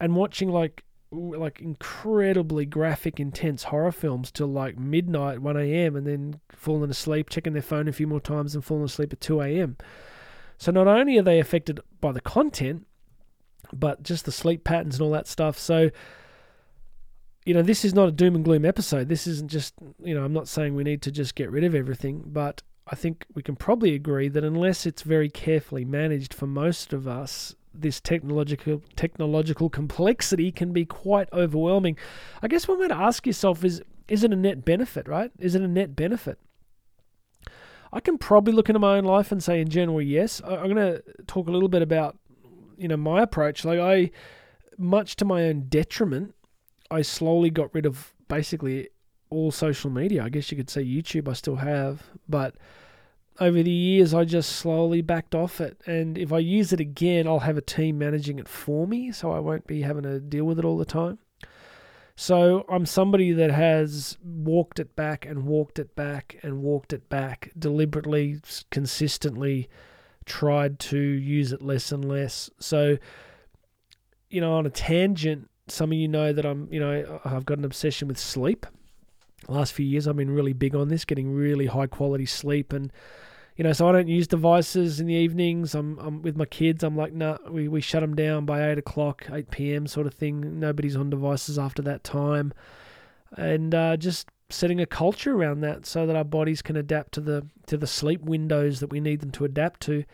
and 0.00 0.14
watching 0.14 0.50
like 0.50 0.84
like 1.12 1.60
incredibly 1.60 2.64
graphic, 2.64 3.20
intense 3.20 3.64
horror 3.64 3.92
films 3.92 4.30
till 4.30 4.48
like 4.48 4.78
midnight, 4.78 5.40
1 5.40 5.56
a.m., 5.56 5.94
and 5.94 6.06
then 6.06 6.40
falling 6.50 6.90
asleep, 6.90 7.28
checking 7.28 7.52
their 7.52 7.62
phone 7.62 7.86
a 7.86 7.92
few 7.92 8.06
more 8.06 8.20
times, 8.20 8.54
and 8.54 8.64
falling 8.64 8.84
asleep 8.84 9.12
at 9.12 9.20
2 9.20 9.40
a.m. 9.42 9.76
So 10.58 10.72
not 10.72 10.88
only 10.88 11.18
are 11.18 11.22
they 11.22 11.38
affected 11.38 11.80
by 12.00 12.12
the 12.12 12.20
content, 12.20 12.86
but 13.72 14.02
just 14.02 14.24
the 14.24 14.32
sleep 14.32 14.64
patterns 14.64 14.96
and 14.96 15.02
all 15.02 15.10
that 15.12 15.26
stuff. 15.26 15.58
So, 15.58 15.90
you 17.44 17.54
know, 17.54 17.62
this 17.62 17.84
is 17.84 17.94
not 17.94 18.08
a 18.08 18.12
doom 18.12 18.34
and 18.34 18.44
gloom 18.44 18.64
episode. 18.64 19.08
This 19.08 19.26
isn't 19.26 19.50
just, 19.50 19.74
you 20.02 20.14
know, 20.14 20.24
I'm 20.24 20.32
not 20.32 20.48
saying 20.48 20.74
we 20.74 20.84
need 20.84 21.02
to 21.02 21.10
just 21.10 21.34
get 21.34 21.50
rid 21.50 21.64
of 21.64 21.74
everything, 21.74 22.22
but 22.26 22.62
I 22.86 22.94
think 22.94 23.24
we 23.34 23.42
can 23.42 23.56
probably 23.56 23.94
agree 23.94 24.28
that 24.28 24.44
unless 24.44 24.86
it's 24.86 25.02
very 25.02 25.28
carefully 25.28 25.84
managed 25.84 26.32
for 26.34 26.46
most 26.46 26.92
of 26.92 27.06
us, 27.06 27.54
this 27.74 28.00
technological 28.00 28.82
technological 28.96 29.68
complexity 29.68 30.52
can 30.52 30.72
be 30.72 30.84
quite 30.84 31.28
overwhelming. 31.32 31.96
I 32.42 32.48
guess 32.48 32.68
one 32.68 32.80
way 32.80 32.88
to 32.88 32.96
ask 32.96 33.26
yourself 33.26 33.64
is 33.64 33.82
is 34.08 34.24
it 34.24 34.32
a 34.32 34.36
net 34.36 34.64
benefit, 34.64 35.08
right? 35.08 35.30
Is 35.38 35.54
it 35.54 35.62
a 35.62 35.68
net 35.68 35.96
benefit? 35.96 36.38
I 37.92 38.00
can 38.00 38.18
probably 38.18 38.52
look 38.52 38.68
into 38.68 38.78
my 38.78 38.96
own 38.96 39.04
life 39.04 39.32
and 39.32 39.42
say 39.42 39.60
in 39.60 39.68
general 39.68 40.00
yes. 40.00 40.40
I'm 40.44 40.72
going 40.72 40.76
to 40.76 41.02
talk 41.26 41.48
a 41.48 41.50
little 41.50 41.68
bit 41.68 41.82
about 41.82 42.18
you 42.76 42.88
know 42.88 42.96
my 42.96 43.22
approach. 43.22 43.64
Like 43.64 43.78
I 43.78 44.10
much 44.78 45.16
to 45.16 45.24
my 45.24 45.44
own 45.44 45.66
detriment, 45.68 46.34
I 46.90 47.02
slowly 47.02 47.50
got 47.50 47.74
rid 47.74 47.86
of 47.86 48.12
basically 48.28 48.88
all 49.30 49.50
social 49.50 49.90
media. 49.90 50.24
I 50.24 50.28
guess 50.28 50.50
you 50.50 50.56
could 50.56 50.70
say 50.70 50.84
YouTube 50.84 51.28
I 51.28 51.32
still 51.34 51.56
have, 51.56 52.02
but 52.28 52.56
over 53.40 53.62
the 53.62 53.70
years, 53.70 54.12
I 54.14 54.24
just 54.24 54.56
slowly 54.56 55.02
backed 55.02 55.34
off 55.34 55.60
it. 55.60 55.80
And 55.86 56.18
if 56.18 56.32
I 56.32 56.38
use 56.38 56.72
it 56.72 56.80
again, 56.80 57.26
I'll 57.26 57.40
have 57.40 57.56
a 57.56 57.62
team 57.62 57.98
managing 57.98 58.38
it 58.38 58.48
for 58.48 58.86
me, 58.86 59.12
so 59.12 59.32
I 59.32 59.38
won't 59.38 59.66
be 59.66 59.82
having 59.82 60.02
to 60.02 60.20
deal 60.20 60.44
with 60.44 60.58
it 60.58 60.64
all 60.64 60.78
the 60.78 60.84
time. 60.84 61.18
So 62.14 62.64
I'm 62.68 62.84
somebody 62.84 63.32
that 63.32 63.50
has 63.50 64.18
walked 64.22 64.78
it 64.78 64.94
back 64.94 65.24
and 65.24 65.44
walked 65.44 65.78
it 65.78 65.96
back 65.96 66.36
and 66.42 66.62
walked 66.62 66.92
it 66.92 67.08
back 67.08 67.50
deliberately, 67.58 68.40
consistently, 68.70 69.68
tried 70.26 70.78
to 70.78 70.98
use 70.98 71.52
it 71.52 71.62
less 71.62 71.90
and 71.90 72.04
less. 72.04 72.50
So, 72.58 72.98
you 74.28 74.40
know, 74.40 74.52
on 74.54 74.66
a 74.66 74.70
tangent, 74.70 75.48
some 75.68 75.90
of 75.90 75.98
you 75.98 76.06
know 76.06 76.32
that 76.32 76.44
I'm, 76.44 76.68
you 76.70 76.80
know, 76.80 77.20
I've 77.24 77.46
got 77.46 77.58
an 77.58 77.64
obsession 77.64 78.08
with 78.08 78.18
sleep. 78.18 78.66
Last 79.48 79.72
few 79.72 79.86
years, 79.86 80.06
I've 80.06 80.16
been 80.16 80.30
really 80.30 80.52
big 80.52 80.74
on 80.74 80.88
this, 80.88 81.04
getting 81.04 81.34
really 81.34 81.66
high 81.66 81.88
quality 81.88 82.26
sleep 82.26 82.72
and 82.72 82.92
you 83.54 83.64
know, 83.64 83.74
so 83.74 83.86
I 83.86 83.92
don't 83.92 84.08
use 84.08 84.26
devices 84.26 84.98
in 84.98 85.06
the 85.06 85.14
evenings. 85.14 85.74
I'm, 85.74 85.98
I'm 85.98 86.22
with 86.22 86.38
my 86.38 86.46
kids. 86.46 86.82
I'm 86.82 86.96
like, 86.96 87.12
nah, 87.12 87.36
we, 87.50 87.68
we 87.68 87.82
shut 87.82 88.00
them 88.00 88.16
down 88.16 88.46
by 88.46 88.70
eight 88.70 88.78
o'clock, 88.78 89.26
eight 89.30 89.50
p.m. 89.50 89.86
sort 89.86 90.06
of 90.06 90.14
thing. 90.14 90.58
Nobody's 90.58 90.96
on 90.96 91.10
devices 91.10 91.58
after 91.58 91.82
that 91.82 92.02
time, 92.02 92.54
and 93.36 93.74
uh, 93.74 93.98
just 93.98 94.28
setting 94.48 94.80
a 94.80 94.86
culture 94.86 95.34
around 95.34 95.60
that 95.60 95.84
so 95.84 96.06
that 96.06 96.16
our 96.16 96.24
bodies 96.24 96.62
can 96.62 96.76
adapt 96.76 97.12
to 97.12 97.20
the 97.20 97.46
to 97.66 97.76
the 97.76 97.86
sleep 97.86 98.22
windows 98.22 98.80
that 98.80 98.90
we 98.90 99.00
need 99.00 99.20
them 99.20 99.30
to 99.32 99.44
adapt 99.44 99.80
to. 99.80 100.04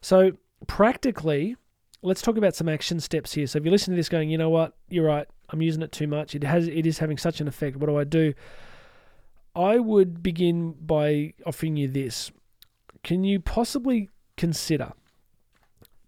So 0.00 0.32
practically, 0.66 1.56
let's 2.00 2.22
talk 2.22 2.38
about 2.38 2.54
some 2.54 2.70
action 2.70 3.00
steps 3.00 3.34
here. 3.34 3.46
So 3.46 3.58
if 3.58 3.66
you 3.66 3.70
listen 3.70 3.92
to 3.92 3.96
this, 3.96 4.08
going, 4.08 4.30
you 4.30 4.38
know 4.38 4.50
what, 4.50 4.72
you're 4.88 5.06
right. 5.06 5.26
I'm 5.50 5.60
using 5.60 5.82
it 5.82 5.92
too 5.92 6.06
much. 6.06 6.34
It 6.34 6.42
has 6.42 6.68
it 6.68 6.86
is 6.86 6.98
having 6.98 7.18
such 7.18 7.42
an 7.42 7.48
effect. 7.48 7.76
What 7.76 7.88
do 7.88 7.98
I 7.98 8.04
do? 8.04 8.32
I 9.58 9.78
would 9.78 10.22
begin 10.22 10.76
by 10.80 11.34
offering 11.44 11.76
you 11.76 11.88
this 11.88 12.30
can 13.02 13.24
you 13.24 13.40
possibly 13.40 14.08
consider 14.36 14.92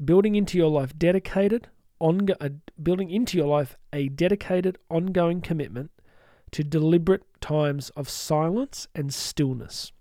building 0.03 0.37
into 0.37 0.57
your 0.57 0.71
life 0.71 0.97
dedicated 0.97 1.69
ongo- 2.01 2.61
building 2.81 3.11
into 3.11 3.37
your 3.37 3.47
life 3.47 3.77
a 3.93 4.09
dedicated 4.09 4.79
ongoing 4.89 5.41
commitment 5.41 5.91
to 6.53 6.65
deliberate 6.65 7.23
times 7.41 7.91
of 7.91 8.09
silence 8.09 8.89
and 8.95 9.13
stillness. 9.13 9.93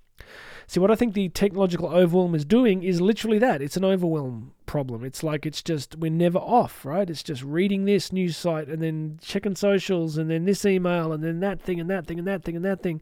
See, 0.67 0.79
what 0.79 0.91
I 0.91 0.95
think 0.95 1.13
the 1.13 1.29
technological 1.29 1.87
overwhelm 1.87 2.35
is 2.35 2.45
doing 2.45 2.83
is 2.83 3.01
literally 3.01 3.39
that. 3.39 3.61
It's 3.61 3.77
an 3.77 3.85
overwhelm 3.85 4.53
problem. 4.67 5.03
It's 5.03 5.23
like 5.23 5.45
it's 5.45 5.63
just, 5.63 5.95
we're 5.95 6.11
never 6.11 6.37
off, 6.37 6.85
right? 6.85 7.09
It's 7.09 7.23
just 7.23 7.41
reading 7.41 7.85
this 7.85 8.11
news 8.11 8.37
site 8.37 8.67
and 8.67 8.81
then 8.81 9.19
checking 9.21 9.55
socials 9.55 10.17
and 10.17 10.29
then 10.29 10.45
this 10.45 10.65
email 10.65 11.11
and 11.11 11.23
then 11.23 11.39
that 11.39 11.61
thing 11.61 11.79
and 11.79 11.89
that 11.89 12.05
thing 12.05 12.19
and 12.19 12.27
that 12.27 12.43
thing 12.43 12.55
and 12.55 12.65
that 12.65 12.83
thing. 12.83 13.01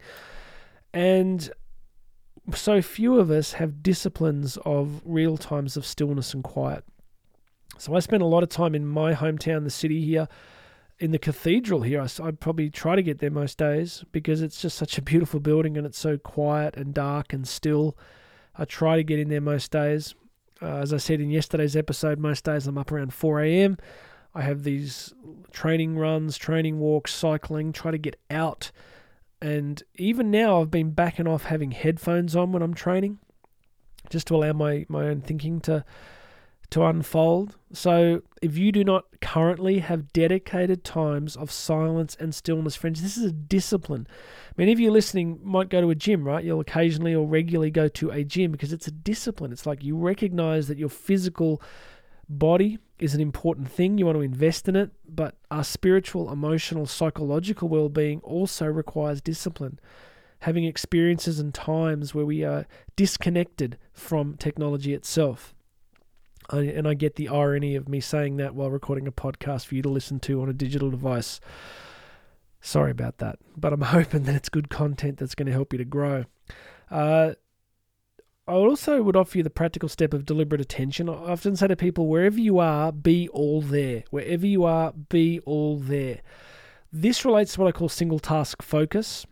so 2.54 2.80
few 2.80 3.18
of 3.18 3.30
us 3.30 3.54
have 3.54 3.82
disciplines 3.82 4.56
of 4.64 5.02
real 5.04 5.36
times 5.36 5.76
of 5.76 5.84
stillness 5.84 6.34
and 6.34 6.42
quiet. 6.42 6.84
So 7.78 7.94
I 7.94 8.00
spend 8.00 8.22
a 8.22 8.26
lot 8.26 8.42
of 8.42 8.48
time 8.48 8.74
in 8.74 8.86
my 8.86 9.14
hometown, 9.14 9.64
the 9.64 9.70
city 9.70 10.04
here, 10.04 10.28
in 10.98 11.12
the 11.12 11.18
cathedral 11.18 11.82
here. 11.82 12.00
I, 12.00 12.08
I 12.22 12.30
probably 12.32 12.70
try 12.70 12.96
to 12.96 13.02
get 13.02 13.18
there 13.18 13.30
most 13.30 13.58
days 13.58 14.04
because 14.10 14.42
it's 14.42 14.60
just 14.60 14.76
such 14.76 14.98
a 14.98 15.02
beautiful 15.02 15.40
building 15.40 15.76
and 15.76 15.86
it's 15.86 15.98
so 15.98 16.18
quiet 16.18 16.76
and 16.76 16.92
dark 16.94 17.32
and 17.32 17.46
still. 17.46 17.96
I 18.56 18.64
try 18.64 18.96
to 18.96 19.04
get 19.04 19.18
in 19.18 19.28
there 19.28 19.40
most 19.40 19.70
days. 19.70 20.14
Uh, 20.60 20.78
as 20.78 20.92
I 20.92 20.96
said 20.96 21.20
in 21.20 21.30
yesterday's 21.30 21.76
episode, 21.76 22.18
most 22.18 22.44
days 22.44 22.66
I'm 22.66 22.78
up 22.78 22.90
around 22.90 23.14
4 23.14 23.42
a.m. 23.42 23.76
I 24.34 24.42
have 24.42 24.64
these 24.64 25.14
training 25.52 25.96
runs, 25.96 26.36
training 26.36 26.80
walks, 26.80 27.14
cycling, 27.14 27.72
try 27.72 27.92
to 27.92 27.98
get 27.98 28.16
out 28.30 28.72
and 29.40 29.82
even 29.94 30.30
now, 30.30 30.60
I've 30.60 30.70
been 30.70 30.90
backing 30.90 31.26
off 31.26 31.44
having 31.44 31.70
headphones 31.70 32.34
on 32.34 32.52
when 32.52 32.62
I'm 32.62 32.74
training, 32.74 33.18
just 34.10 34.26
to 34.28 34.36
allow 34.36 34.52
my, 34.52 34.86
my 34.88 35.06
own 35.06 35.20
thinking 35.20 35.60
to 35.62 35.84
to 36.70 36.84
unfold. 36.84 37.56
So, 37.72 38.22
if 38.42 38.58
you 38.58 38.72
do 38.72 38.84
not 38.84 39.06
currently 39.20 39.78
have 39.78 40.12
dedicated 40.12 40.84
times 40.84 41.34
of 41.34 41.50
silence 41.50 42.16
and 42.20 42.34
stillness, 42.34 42.76
friends, 42.76 43.00
this 43.00 43.16
is 43.16 43.24
a 43.24 43.32
discipline. 43.32 44.06
Many 44.56 44.72
of 44.72 44.80
you 44.80 44.90
listening 44.90 45.40
might 45.42 45.70
go 45.70 45.80
to 45.80 45.90
a 45.90 45.94
gym, 45.94 46.24
right? 46.24 46.44
You'll 46.44 46.60
occasionally 46.60 47.14
or 47.14 47.26
regularly 47.26 47.70
go 47.70 47.88
to 47.88 48.10
a 48.10 48.22
gym 48.22 48.52
because 48.52 48.72
it's 48.72 48.86
a 48.86 48.90
discipline. 48.92 49.50
It's 49.50 49.66
like 49.66 49.82
you 49.82 49.96
recognize 49.96 50.68
that 50.68 50.78
your 50.78 50.90
physical 50.90 51.62
body 52.28 52.78
is 52.98 53.14
an 53.14 53.20
important 53.20 53.70
thing. 53.70 53.98
You 53.98 54.06
want 54.06 54.16
to 54.16 54.22
invest 54.22 54.68
in 54.68 54.76
it, 54.76 54.90
but 55.08 55.36
our 55.50 55.64
spiritual, 55.64 56.30
emotional, 56.30 56.86
psychological 56.86 57.68
well 57.68 57.88
being 57.88 58.20
also 58.20 58.66
requires 58.66 59.20
discipline. 59.20 59.78
Having 60.40 60.64
experiences 60.64 61.40
and 61.40 61.52
times 61.52 62.14
where 62.14 62.26
we 62.26 62.44
are 62.44 62.66
disconnected 62.96 63.78
from 63.92 64.36
technology 64.36 64.94
itself. 64.94 65.54
I, 66.50 66.60
and 66.60 66.86
I 66.86 66.94
get 66.94 67.16
the 67.16 67.28
irony 67.28 67.74
of 67.74 67.88
me 67.88 68.00
saying 68.00 68.36
that 68.36 68.54
while 68.54 68.70
recording 68.70 69.06
a 69.06 69.12
podcast 69.12 69.66
for 69.66 69.74
you 69.74 69.82
to 69.82 69.88
listen 69.88 70.20
to 70.20 70.40
on 70.40 70.48
a 70.48 70.52
digital 70.52 70.90
device. 70.90 71.40
Sorry 72.60 72.90
about 72.90 73.18
that, 73.18 73.38
but 73.56 73.72
I'm 73.72 73.80
hoping 73.96 74.24
that 74.24 74.34
it's 74.34 74.48
good 74.48 74.70
content 74.70 75.18
that's 75.18 75.34
going 75.34 75.46
to 75.46 75.52
help 75.52 75.72
you 75.72 75.78
to 75.78 75.84
grow. 75.84 76.24
Uh, 76.90 77.34
I 78.48 78.52
also 78.52 79.02
would 79.02 79.14
offer 79.14 79.36
you 79.36 79.44
the 79.44 79.50
practical 79.50 79.90
step 79.90 80.14
of 80.14 80.24
deliberate 80.24 80.62
attention. 80.62 81.10
I 81.10 81.12
often 81.12 81.54
say 81.54 81.66
to 81.66 81.76
people, 81.76 82.06
wherever 82.06 82.40
you 82.40 82.58
are, 82.58 82.90
be 82.90 83.28
all 83.28 83.60
there. 83.60 84.04
Wherever 84.08 84.46
you 84.46 84.64
are, 84.64 84.92
be 84.92 85.40
all 85.40 85.76
there. 85.76 86.22
This 86.90 87.26
relates 87.26 87.52
to 87.52 87.60
what 87.60 87.68
I 87.68 87.72
call 87.72 87.90
single 87.90 88.18
task 88.18 88.62
focus. 88.62 89.26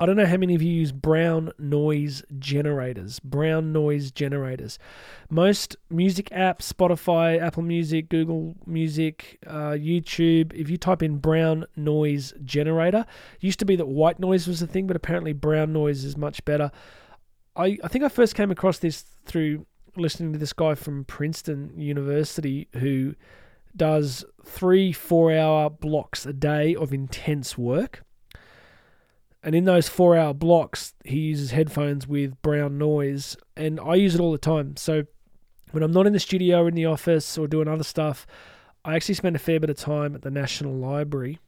I 0.00 0.06
don't 0.06 0.16
know 0.16 0.26
how 0.26 0.38
many 0.38 0.56
of 0.56 0.60
you 0.60 0.72
use 0.72 0.90
brown 0.90 1.52
noise 1.56 2.24
generators. 2.40 3.20
Brown 3.20 3.72
noise 3.72 4.10
generators. 4.10 4.80
Most 5.30 5.76
music 5.88 6.28
apps, 6.30 6.70
Spotify, 6.72 7.40
Apple 7.40 7.62
Music, 7.62 8.08
Google 8.08 8.56
Music, 8.66 9.38
uh, 9.46 9.70
YouTube, 9.70 10.52
if 10.52 10.68
you 10.68 10.76
type 10.76 11.00
in 11.00 11.18
brown 11.18 11.64
noise 11.76 12.34
generator, 12.44 13.06
used 13.38 13.60
to 13.60 13.64
be 13.64 13.76
that 13.76 13.86
white 13.86 14.18
noise 14.18 14.48
was 14.48 14.58
the 14.58 14.66
thing, 14.66 14.88
but 14.88 14.96
apparently 14.96 15.32
brown 15.32 15.72
noise 15.72 16.02
is 16.02 16.16
much 16.16 16.44
better. 16.44 16.72
I, 17.56 17.78
I 17.82 17.88
think 17.88 18.04
I 18.04 18.08
first 18.08 18.34
came 18.34 18.50
across 18.50 18.78
this 18.78 19.02
through 19.24 19.66
listening 19.96 20.32
to 20.32 20.38
this 20.38 20.52
guy 20.52 20.74
from 20.74 21.04
Princeton 21.04 21.72
University 21.78 22.68
who 22.74 23.14
does 23.74 24.24
three 24.44 24.92
four 24.92 25.32
hour 25.32 25.70
blocks 25.70 26.26
a 26.26 26.32
day 26.32 26.74
of 26.74 26.92
intense 26.92 27.56
work. 27.56 28.04
And 29.42 29.54
in 29.54 29.64
those 29.64 29.88
four 29.88 30.16
hour 30.16 30.34
blocks, 30.34 30.94
he 31.04 31.18
uses 31.18 31.52
headphones 31.52 32.06
with 32.06 32.40
brown 32.42 32.78
noise, 32.78 33.36
and 33.56 33.78
I 33.78 33.94
use 33.94 34.14
it 34.14 34.20
all 34.20 34.32
the 34.32 34.38
time. 34.38 34.76
So 34.76 35.04
when 35.70 35.82
I'm 35.82 35.92
not 35.92 36.06
in 36.06 36.12
the 36.12 36.20
studio 36.20 36.66
in 36.66 36.74
the 36.74 36.86
office 36.86 37.38
or 37.38 37.46
doing 37.46 37.68
other 37.68 37.84
stuff, 37.84 38.26
I 38.84 38.96
actually 38.96 39.14
spend 39.14 39.36
a 39.36 39.40
fair 39.40 39.60
bit 39.60 39.70
of 39.70 39.76
time 39.76 40.14
at 40.14 40.22
the 40.22 40.32
National 40.32 40.74
Library, 40.74 41.38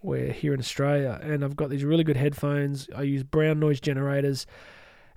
where 0.00 0.30
here 0.30 0.52
in 0.52 0.60
Australia, 0.60 1.18
and 1.22 1.42
I've 1.42 1.56
got 1.56 1.70
these 1.70 1.84
really 1.84 2.04
good 2.04 2.16
headphones. 2.16 2.88
I 2.94 3.02
use 3.02 3.22
brown 3.22 3.60
noise 3.60 3.80
generators 3.80 4.46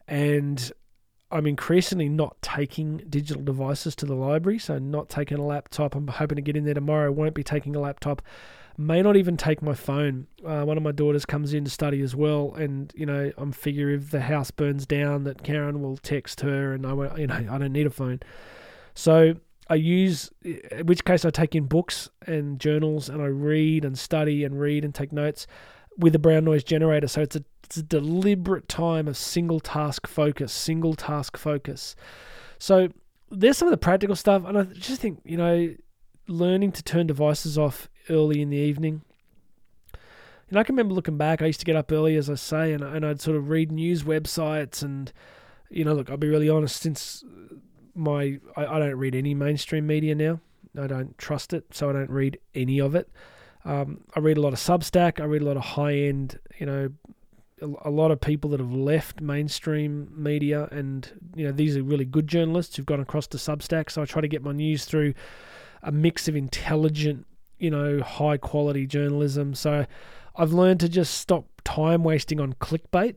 and 0.07 0.71
I'm 1.31 1.47
increasingly 1.47 2.09
not 2.09 2.41
taking 2.41 2.97
digital 3.09 3.41
devices 3.41 3.95
to 3.97 4.05
the 4.05 4.15
library, 4.15 4.59
so 4.59 4.77
not 4.79 5.09
taking 5.09 5.37
a 5.37 5.45
laptop. 5.45 5.95
I'm 5.95 6.07
hoping 6.07 6.35
to 6.35 6.41
get 6.41 6.57
in 6.57 6.65
there 6.65 6.73
tomorrow. 6.73 7.11
Won't 7.11 7.33
be 7.33 7.43
taking 7.43 7.75
a 7.75 7.79
laptop. 7.79 8.21
May 8.77 9.01
not 9.01 9.15
even 9.15 9.37
take 9.37 9.61
my 9.61 9.73
phone. 9.73 10.27
Uh, 10.45 10.63
one 10.63 10.77
of 10.77 10.83
my 10.83 10.91
daughters 10.91 11.25
comes 11.25 11.53
in 11.53 11.65
to 11.65 11.69
study 11.71 12.01
as 12.01 12.15
well, 12.15 12.53
and 12.55 12.91
you 12.95 13.05
know 13.05 13.31
I'm 13.37 13.51
figure 13.51 13.89
if 13.89 14.11
the 14.11 14.21
house 14.21 14.51
burns 14.51 14.85
down 14.85 15.23
that 15.23 15.43
Karen 15.43 15.81
will 15.81 15.97
text 15.97 16.41
her, 16.41 16.73
and 16.73 16.85
I 16.85 16.93
won't, 16.93 17.17
you 17.17 17.27
know 17.27 17.35
I 17.35 17.57
don't 17.57 17.73
need 17.73 17.85
a 17.85 17.91
phone. 17.91 18.19
So 18.93 19.35
I 19.69 19.75
use, 19.75 20.31
in 20.43 20.85
which 20.85 21.05
case 21.05 21.23
I 21.23 21.29
take 21.29 21.55
in 21.55 21.65
books 21.65 22.09
and 22.25 22.59
journals, 22.59 23.07
and 23.07 23.21
I 23.21 23.27
read 23.27 23.85
and 23.85 23.97
study 23.97 24.43
and 24.43 24.59
read 24.59 24.83
and 24.83 24.93
take 24.93 25.13
notes 25.13 25.47
with 25.97 26.15
a 26.15 26.19
brown 26.19 26.45
noise 26.45 26.63
generator. 26.63 27.07
So 27.07 27.21
it's 27.21 27.35
a 27.35 27.43
it's 27.65 27.77
a 27.77 27.83
deliberate 27.83 28.67
time 28.67 29.07
of 29.07 29.15
single 29.15 29.59
task 29.59 30.07
focus, 30.07 30.51
single 30.51 30.93
task 30.93 31.37
focus. 31.37 31.95
So 32.59 32.89
there's 33.29 33.57
some 33.57 33.67
of 33.67 33.71
the 33.71 33.77
practical 33.77 34.15
stuff, 34.15 34.43
and 34.45 34.57
I 34.57 34.63
just 34.63 35.01
think 35.01 35.21
you 35.23 35.37
know, 35.37 35.73
learning 36.27 36.73
to 36.73 36.83
turn 36.83 37.07
devices 37.07 37.57
off 37.57 37.89
early 38.09 38.41
in 38.41 38.49
the 38.49 38.57
evening. 38.57 39.01
And 40.49 40.59
I 40.59 40.63
can 40.63 40.75
remember 40.75 40.93
looking 40.93 41.17
back. 41.17 41.41
I 41.41 41.45
used 41.45 41.61
to 41.61 41.65
get 41.65 41.77
up 41.77 41.91
early, 41.93 42.17
as 42.17 42.29
I 42.29 42.35
say, 42.35 42.73
and 42.73 42.83
and 42.83 43.05
I'd 43.05 43.21
sort 43.21 43.37
of 43.37 43.49
read 43.49 43.71
news 43.71 44.03
websites, 44.03 44.83
and 44.83 45.11
you 45.69 45.85
know, 45.85 45.93
look, 45.93 46.09
I'll 46.09 46.17
be 46.17 46.27
really 46.27 46.49
honest. 46.49 46.81
Since 46.81 47.23
my 47.95 48.39
I, 48.57 48.65
I 48.65 48.79
don't 48.79 48.95
read 48.95 49.15
any 49.15 49.33
mainstream 49.33 49.87
media 49.87 50.13
now. 50.13 50.41
I 50.77 50.87
don't 50.87 51.17
trust 51.17 51.53
it, 51.53 51.65
so 51.71 51.89
I 51.89 51.93
don't 51.93 52.09
read 52.09 52.37
any 52.53 52.79
of 52.79 52.95
it. 52.95 53.09
Um, 53.65 54.01
I 54.15 54.19
read 54.19 54.37
a 54.37 54.41
lot 54.41 54.53
of 54.53 54.59
Substack. 54.59 55.19
I 55.19 55.25
read 55.25 55.41
a 55.41 55.45
lot 55.45 55.57
of 55.57 55.63
high 55.63 55.95
end, 55.95 56.39
you 56.57 56.65
know, 56.65 56.89
a 57.83 57.89
lot 57.89 58.11
of 58.11 58.19
people 58.19 58.49
that 58.51 58.59
have 58.59 58.73
left 58.73 59.21
mainstream 59.21 60.11
media, 60.15 60.67
and 60.71 61.11
you 61.35 61.45
know 61.45 61.51
these 61.51 61.77
are 61.77 61.83
really 61.83 62.05
good 62.05 62.27
journalists 62.27 62.75
who've 62.75 62.85
gone 62.85 62.99
across 62.99 63.27
to 63.27 63.37
Substack. 63.37 63.91
So 63.91 64.01
I 64.01 64.05
try 64.05 64.21
to 64.21 64.27
get 64.27 64.43
my 64.43 64.51
news 64.51 64.85
through 64.85 65.13
a 65.83 65.91
mix 65.91 66.27
of 66.27 66.35
intelligent, 66.35 67.25
you 67.59 67.69
know, 67.69 68.01
high 68.01 68.37
quality 68.37 68.87
journalism. 68.87 69.53
So 69.53 69.85
I've 70.35 70.53
learned 70.53 70.79
to 70.81 70.89
just 70.89 71.15
stop 71.15 71.45
time 71.63 72.03
wasting 72.03 72.39
on 72.39 72.53
clickbait. 72.53 73.15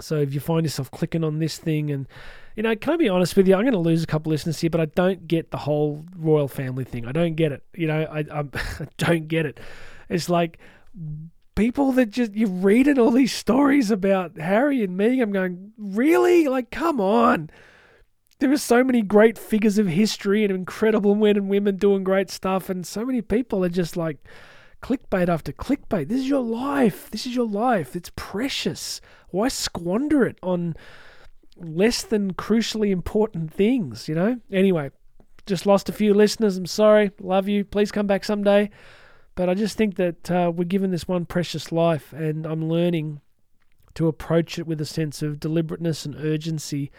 So 0.00 0.16
if 0.16 0.34
you 0.34 0.40
find 0.40 0.64
yourself 0.64 0.90
clicking 0.90 1.24
on 1.24 1.38
this 1.38 1.58
thing 1.58 1.90
and 1.90 2.06
you 2.56 2.62
know, 2.62 2.76
can 2.76 2.94
I 2.94 2.96
be 2.96 3.08
honest 3.08 3.36
with 3.36 3.48
you? 3.48 3.54
I'm 3.54 3.62
going 3.62 3.72
to 3.72 3.78
lose 3.78 4.04
a 4.04 4.06
couple 4.06 4.30
listeners 4.30 4.60
here, 4.60 4.70
but 4.70 4.80
I 4.80 4.84
don't 4.86 5.26
get 5.26 5.50
the 5.50 5.58
whole 5.58 6.04
royal 6.16 6.46
family 6.46 6.84
thing. 6.84 7.04
I 7.04 7.12
don't 7.12 7.34
get 7.34 7.50
it. 7.50 7.64
You 7.74 7.88
know, 7.88 8.02
I, 8.04 8.20
I, 8.20 8.40
I 8.54 8.86
don't 8.96 9.26
get 9.26 9.44
it. 9.44 9.58
It's 10.08 10.28
like 10.28 10.58
people 11.56 11.92
that 11.92 12.10
just 12.10 12.34
you're 12.34 12.48
reading 12.48 12.98
all 12.98 13.10
these 13.10 13.32
stories 13.32 13.90
about 13.90 14.38
Harry 14.38 14.84
and 14.84 14.96
me. 14.96 15.20
I'm 15.20 15.32
going, 15.32 15.72
really? 15.76 16.46
Like, 16.46 16.70
come 16.70 17.00
on. 17.00 17.50
There 18.38 18.52
are 18.52 18.58
so 18.58 18.84
many 18.84 19.02
great 19.02 19.38
figures 19.38 19.78
of 19.78 19.86
history 19.86 20.44
and 20.44 20.52
incredible 20.52 21.14
men 21.14 21.36
and 21.36 21.48
women 21.48 21.76
doing 21.76 22.04
great 22.04 22.30
stuff, 22.30 22.68
and 22.68 22.86
so 22.86 23.04
many 23.04 23.22
people 23.22 23.64
are 23.64 23.68
just 23.68 23.96
like 23.96 24.18
clickbait 24.84 25.30
after 25.30 25.50
clickbait. 25.50 26.08
This 26.08 26.20
is 26.20 26.28
your 26.28 26.42
life. 26.42 27.10
This 27.10 27.24
is 27.24 27.34
your 27.34 27.48
life. 27.48 27.96
It's 27.96 28.12
precious. 28.16 29.00
Why 29.30 29.48
squander 29.48 30.26
it 30.26 30.36
on 30.42 30.76
less 31.56 32.02
than 32.02 32.34
crucially 32.34 32.90
important 32.90 33.50
things, 33.50 34.08
you 34.08 34.14
know? 34.14 34.40
Anyway, 34.52 34.90
just 35.46 35.64
lost 35.64 35.88
a 35.88 35.92
few 35.92 36.12
listeners. 36.12 36.58
I'm 36.58 36.66
sorry. 36.66 37.12
Love 37.18 37.48
you. 37.48 37.64
Please 37.64 37.90
come 37.90 38.06
back 38.06 38.24
someday. 38.24 38.68
But 39.36 39.48
I 39.48 39.54
just 39.54 39.78
think 39.78 39.96
that 39.96 40.30
uh, 40.30 40.52
we're 40.54 40.64
given 40.64 40.90
this 40.90 41.08
one 41.08 41.24
precious 41.24 41.72
life, 41.72 42.12
and 42.12 42.44
I'm 42.44 42.68
learning 42.68 43.22
to 43.94 44.06
approach 44.06 44.58
it 44.58 44.66
with 44.66 44.82
a 44.82 44.86
sense 44.86 45.22
of 45.22 45.40
deliberateness 45.40 46.04
and 46.04 46.14
urgency. 46.16 46.92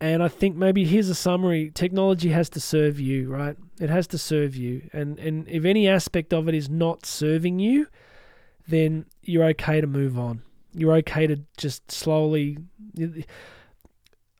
And 0.00 0.22
I 0.22 0.28
think 0.28 0.56
maybe 0.56 0.84
here's 0.84 1.08
a 1.08 1.14
summary 1.14 1.72
technology 1.74 2.28
has 2.28 2.48
to 2.50 2.60
serve 2.60 3.00
you, 3.00 3.28
right? 3.28 3.56
It 3.80 3.90
has 3.90 4.06
to 4.08 4.18
serve 4.18 4.54
you. 4.54 4.88
And, 4.92 5.18
and 5.18 5.48
if 5.48 5.64
any 5.64 5.88
aspect 5.88 6.32
of 6.32 6.48
it 6.48 6.54
is 6.54 6.70
not 6.70 7.04
serving 7.04 7.58
you, 7.58 7.88
then 8.68 9.06
you're 9.22 9.44
okay 9.46 9.80
to 9.80 9.86
move 9.86 10.18
on. 10.18 10.42
You're 10.72 10.94
okay 10.96 11.26
to 11.26 11.40
just 11.56 11.90
slowly 11.90 12.58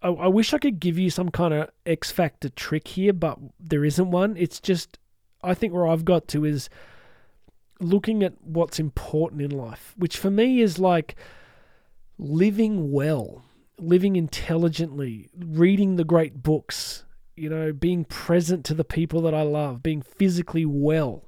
I, 0.02 0.08
I 0.08 0.28
wish 0.28 0.54
I 0.54 0.58
could 0.58 0.80
give 0.80 0.98
you 0.98 1.10
some 1.10 1.30
kind 1.30 1.54
of 1.54 1.70
X 1.86 2.10
factor 2.10 2.48
trick 2.48 2.88
here, 2.88 3.12
but 3.12 3.38
there 3.58 3.84
isn't 3.84 4.10
one. 4.10 4.36
It's 4.36 4.60
just, 4.60 4.98
I 5.42 5.54
think 5.54 5.72
where 5.72 5.86
I've 5.86 6.04
got 6.04 6.28
to 6.28 6.44
is 6.44 6.68
looking 7.80 8.22
at 8.22 8.34
what's 8.42 8.78
important 8.78 9.42
in 9.42 9.50
life, 9.50 9.94
which 9.96 10.16
for 10.16 10.30
me 10.30 10.60
is 10.60 10.78
like 10.78 11.16
living 12.18 12.92
well, 12.92 13.44
living 13.78 14.16
intelligently, 14.16 15.30
reading 15.36 15.96
the 15.96 16.04
great 16.04 16.42
books, 16.42 17.04
you 17.36 17.48
know, 17.48 17.72
being 17.72 18.04
present 18.04 18.64
to 18.66 18.74
the 18.74 18.84
people 18.84 19.20
that 19.22 19.34
I 19.34 19.42
love, 19.42 19.82
being 19.82 20.02
physically 20.02 20.64
well, 20.64 21.24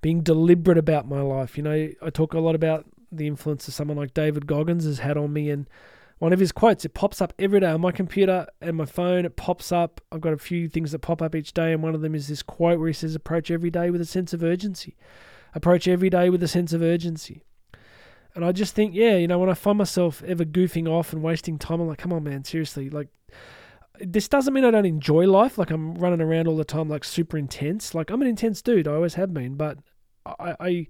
being 0.00 0.22
deliberate 0.22 0.78
about 0.78 1.08
my 1.08 1.20
life. 1.20 1.56
You 1.56 1.62
know, 1.62 1.88
I 2.02 2.10
talk 2.10 2.34
a 2.34 2.40
lot 2.40 2.54
about 2.54 2.86
the 3.10 3.26
influence 3.26 3.66
of 3.68 3.74
someone 3.74 3.96
like 3.96 4.14
David 4.14 4.46
Goggins 4.46 4.84
has 4.84 4.98
had 4.98 5.16
on 5.16 5.32
me 5.32 5.50
and 5.50 5.68
one 6.18 6.32
of 6.32 6.40
his 6.40 6.52
quotes. 6.52 6.84
It 6.84 6.94
pops 6.94 7.20
up 7.20 7.32
every 7.38 7.60
day 7.60 7.70
on 7.70 7.80
my 7.80 7.92
computer 7.92 8.46
and 8.60 8.76
my 8.76 8.86
phone. 8.86 9.24
It 9.24 9.36
pops 9.36 9.70
up. 9.72 10.00
I've 10.10 10.20
got 10.20 10.32
a 10.32 10.38
few 10.38 10.68
things 10.68 10.92
that 10.92 11.00
pop 11.00 11.20
up 11.20 11.34
each 11.34 11.52
day, 11.52 11.72
and 11.72 11.82
one 11.82 11.94
of 11.94 12.00
them 12.00 12.14
is 12.14 12.28
this 12.28 12.42
quote 12.42 12.78
where 12.78 12.88
he 12.88 12.94
says, 12.94 13.14
Approach 13.14 13.50
every 13.50 13.70
day 13.70 13.90
with 13.90 14.00
a 14.00 14.06
sense 14.06 14.32
of 14.32 14.42
urgency. 14.42 14.96
Approach 15.54 15.88
every 15.88 16.10
day 16.10 16.30
with 16.30 16.42
a 16.42 16.48
sense 16.48 16.72
of 16.72 16.82
urgency. 16.82 17.42
And 18.36 18.44
I 18.44 18.52
just 18.52 18.74
think, 18.74 18.94
yeah, 18.94 19.16
you 19.16 19.26
know, 19.26 19.38
when 19.38 19.48
I 19.48 19.54
find 19.54 19.78
myself 19.78 20.22
ever 20.24 20.44
goofing 20.44 20.86
off 20.86 21.14
and 21.14 21.22
wasting 21.22 21.58
time, 21.58 21.80
I'm 21.80 21.88
like, 21.88 21.98
come 21.98 22.12
on, 22.12 22.22
man, 22.22 22.44
seriously. 22.44 22.90
Like, 22.90 23.08
this 23.98 24.28
doesn't 24.28 24.52
mean 24.52 24.66
I 24.66 24.70
don't 24.70 24.84
enjoy 24.84 25.26
life. 25.26 25.56
Like, 25.56 25.70
I'm 25.70 25.94
running 25.94 26.20
around 26.20 26.46
all 26.46 26.56
the 26.56 26.64
time, 26.64 26.90
like, 26.90 27.02
super 27.02 27.38
intense. 27.38 27.94
Like, 27.94 28.10
I'm 28.10 28.20
an 28.20 28.28
intense 28.28 28.60
dude. 28.60 28.86
I 28.86 28.92
always 28.92 29.14
have 29.14 29.32
been. 29.32 29.54
But 29.54 29.78
I, 30.26 30.54
I 30.60 30.86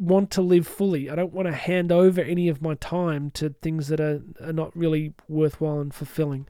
want 0.00 0.32
to 0.32 0.42
live 0.42 0.66
fully. 0.66 1.08
I 1.08 1.14
don't 1.14 1.32
want 1.32 1.46
to 1.46 1.54
hand 1.54 1.92
over 1.92 2.20
any 2.22 2.48
of 2.48 2.60
my 2.60 2.74
time 2.74 3.30
to 3.32 3.54
things 3.62 3.86
that 3.86 4.00
are, 4.00 4.20
are 4.40 4.52
not 4.52 4.76
really 4.76 5.14
worthwhile 5.28 5.78
and 5.78 5.94
fulfilling. 5.94 6.48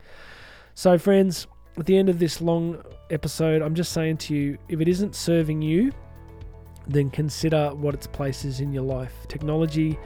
So, 0.75 0.97
friends, 0.97 1.49
at 1.77 1.85
the 1.85 1.99
end 1.99 2.09
of 2.09 2.19
this 2.19 2.41
long 2.41 2.83
episode, 3.11 3.61
I'm 3.61 3.75
just 3.75 3.93
saying 3.93 4.17
to 4.19 4.35
you 4.35 4.57
if 4.71 4.81
it 4.81 4.89
isn't 4.89 5.15
serving 5.15 5.61
you, 5.61 5.93
then 6.87 7.11
consider 7.11 7.75
what 7.75 7.93
its 7.93 8.07
place 8.07 8.47
is 8.47 8.61
in 8.61 8.73
your 8.73 8.85
life. 8.85 9.13
Technology, 9.29 9.99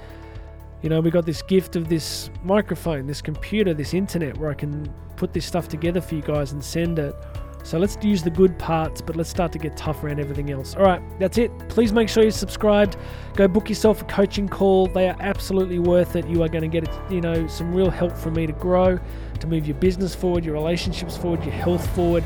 you 0.84 0.90
know, 0.90 1.00
we 1.00 1.10
got 1.10 1.24
this 1.24 1.40
gift 1.40 1.76
of 1.76 1.88
this 1.88 2.28
microphone, 2.42 3.06
this 3.06 3.22
computer, 3.22 3.72
this 3.72 3.94
internet 3.94 4.36
where 4.36 4.50
I 4.50 4.54
can 4.54 4.92
put 5.16 5.32
this 5.32 5.46
stuff 5.46 5.66
together 5.66 6.02
for 6.02 6.14
you 6.14 6.20
guys 6.20 6.52
and 6.52 6.62
send 6.62 6.98
it. 6.98 7.14
So 7.62 7.78
let's 7.78 7.96
use 8.02 8.22
the 8.22 8.28
good 8.28 8.58
parts, 8.58 9.00
but 9.00 9.16
let's 9.16 9.30
start 9.30 9.50
to 9.52 9.58
get 9.58 9.78
tough 9.78 10.04
around 10.04 10.20
everything 10.20 10.50
else. 10.50 10.76
All 10.76 10.82
right, 10.82 11.00
that's 11.18 11.38
it. 11.38 11.50
Please 11.70 11.94
make 11.94 12.10
sure 12.10 12.22
you're 12.22 12.32
subscribed. 12.32 12.98
Go 13.34 13.48
book 13.48 13.70
yourself 13.70 14.02
a 14.02 14.04
coaching 14.04 14.46
call. 14.46 14.86
They 14.88 15.08
are 15.08 15.16
absolutely 15.20 15.78
worth 15.78 16.16
it. 16.16 16.28
You 16.28 16.42
are 16.42 16.50
going 16.50 16.70
to 16.70 16.80
get, 16.80 16.86
you 17.10 17.22
know, 17.22 17.46
some 17.46 17.74
real 17.74 17.88
help 17.88 18.14
from 18.14 18.34
me 18.34 18.46
to 18.46 18.52
grow, 18.52 19.00
to 19.40 19.46
move 19.46 19.66
your 19.66 19.78
business 19.78 20.14
forward, 20.14 20.44
your 20.44 20.52
relationships 20.52 21.16
forward, 21.16 21.42
your 21.44 21.54
health 21.54 21.88
forward. 21.94 22.22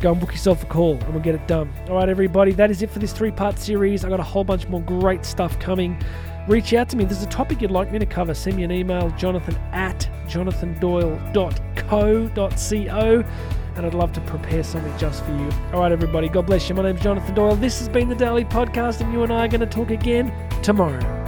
Go 0.00 0.12
and 0.12 0.18
book 0.18 0.32
yourself 0.32 0.62
a 0.62 0.66
call 0.66 0.92
and 0.92 1.12
we'll 1.12 1.22
get 1.22 1.34
it 1.34 1.46
done. 1.46 1.70
All 1.90 1.96
right, 1.96 2.08
everybody, 2.08 2.52
that 2.52 2.70
is 2.70 2.80
it 2.80 2.88
for 2.88 2.98
this 2.98 3.12
three 3.12 3.30
part 3.30 3.58
series. 3.58 4.06
I 4.06 4.08
got 4.08 4.20
a 4.20 4.22
whole 4.22 4.44
bunch 4.44 4.66
more 4.68 4.80
great 4.80 5.26
stuff 5.26 5.60
coming. 5.60 6.02
Reach 6.48 6.72
out 6.74 6.88
to 6.90 6.96
me. 6.96 7.04
There's 7.04 7.22
a 7.22 7.26
topic 7.26 7.62
you'd 7.62 7.70
like 7.70 7.92
me 7.92 7.98
to 7.98 8.06
cover, 8.06 8.34
send 8.34 8.56
me 8.56 8.64
an 8.64 8.72
email, 8.72 9.10
jonathan 9.10 9.54
at 9.72 10.08
jonathandoyle.co.co 10.26 13.24
and 13.76 13.86
I'd 13.86 13.94
love 13.94 14.12
to 14.12 14.20
prepare 14.22 14.62
something 14.62 14.96
just 14.98 15.24
for 15.24 15.32
you. 15.32 15.50
All 15.72 15.80
right, 15.80 15.92
everybody, 15.92 16.28
God 16.28 16.46
bless 16.46 16.68
you. 16.68 16.74
My 16.74 16.82
name's 16.82 17.00
Jonathan 17.00 17.34
Doyle. 17.34 17.56
This 17.56 17.78
has 17.78 17.88
been 17.88 18.08
the 18.08 18.14
Daily 18.14 18.44
Podcast, 18.44 19.00
and 19.00 19.12
you 19.12 19.22
and 19.22 19.32
I 19.32 19.44
are 19.44 19.48
going 19.48 19.60
to 19.60 19.66
talk 19.66 19.90
again 19.90 20.32
tomorrow. 20.62 21.19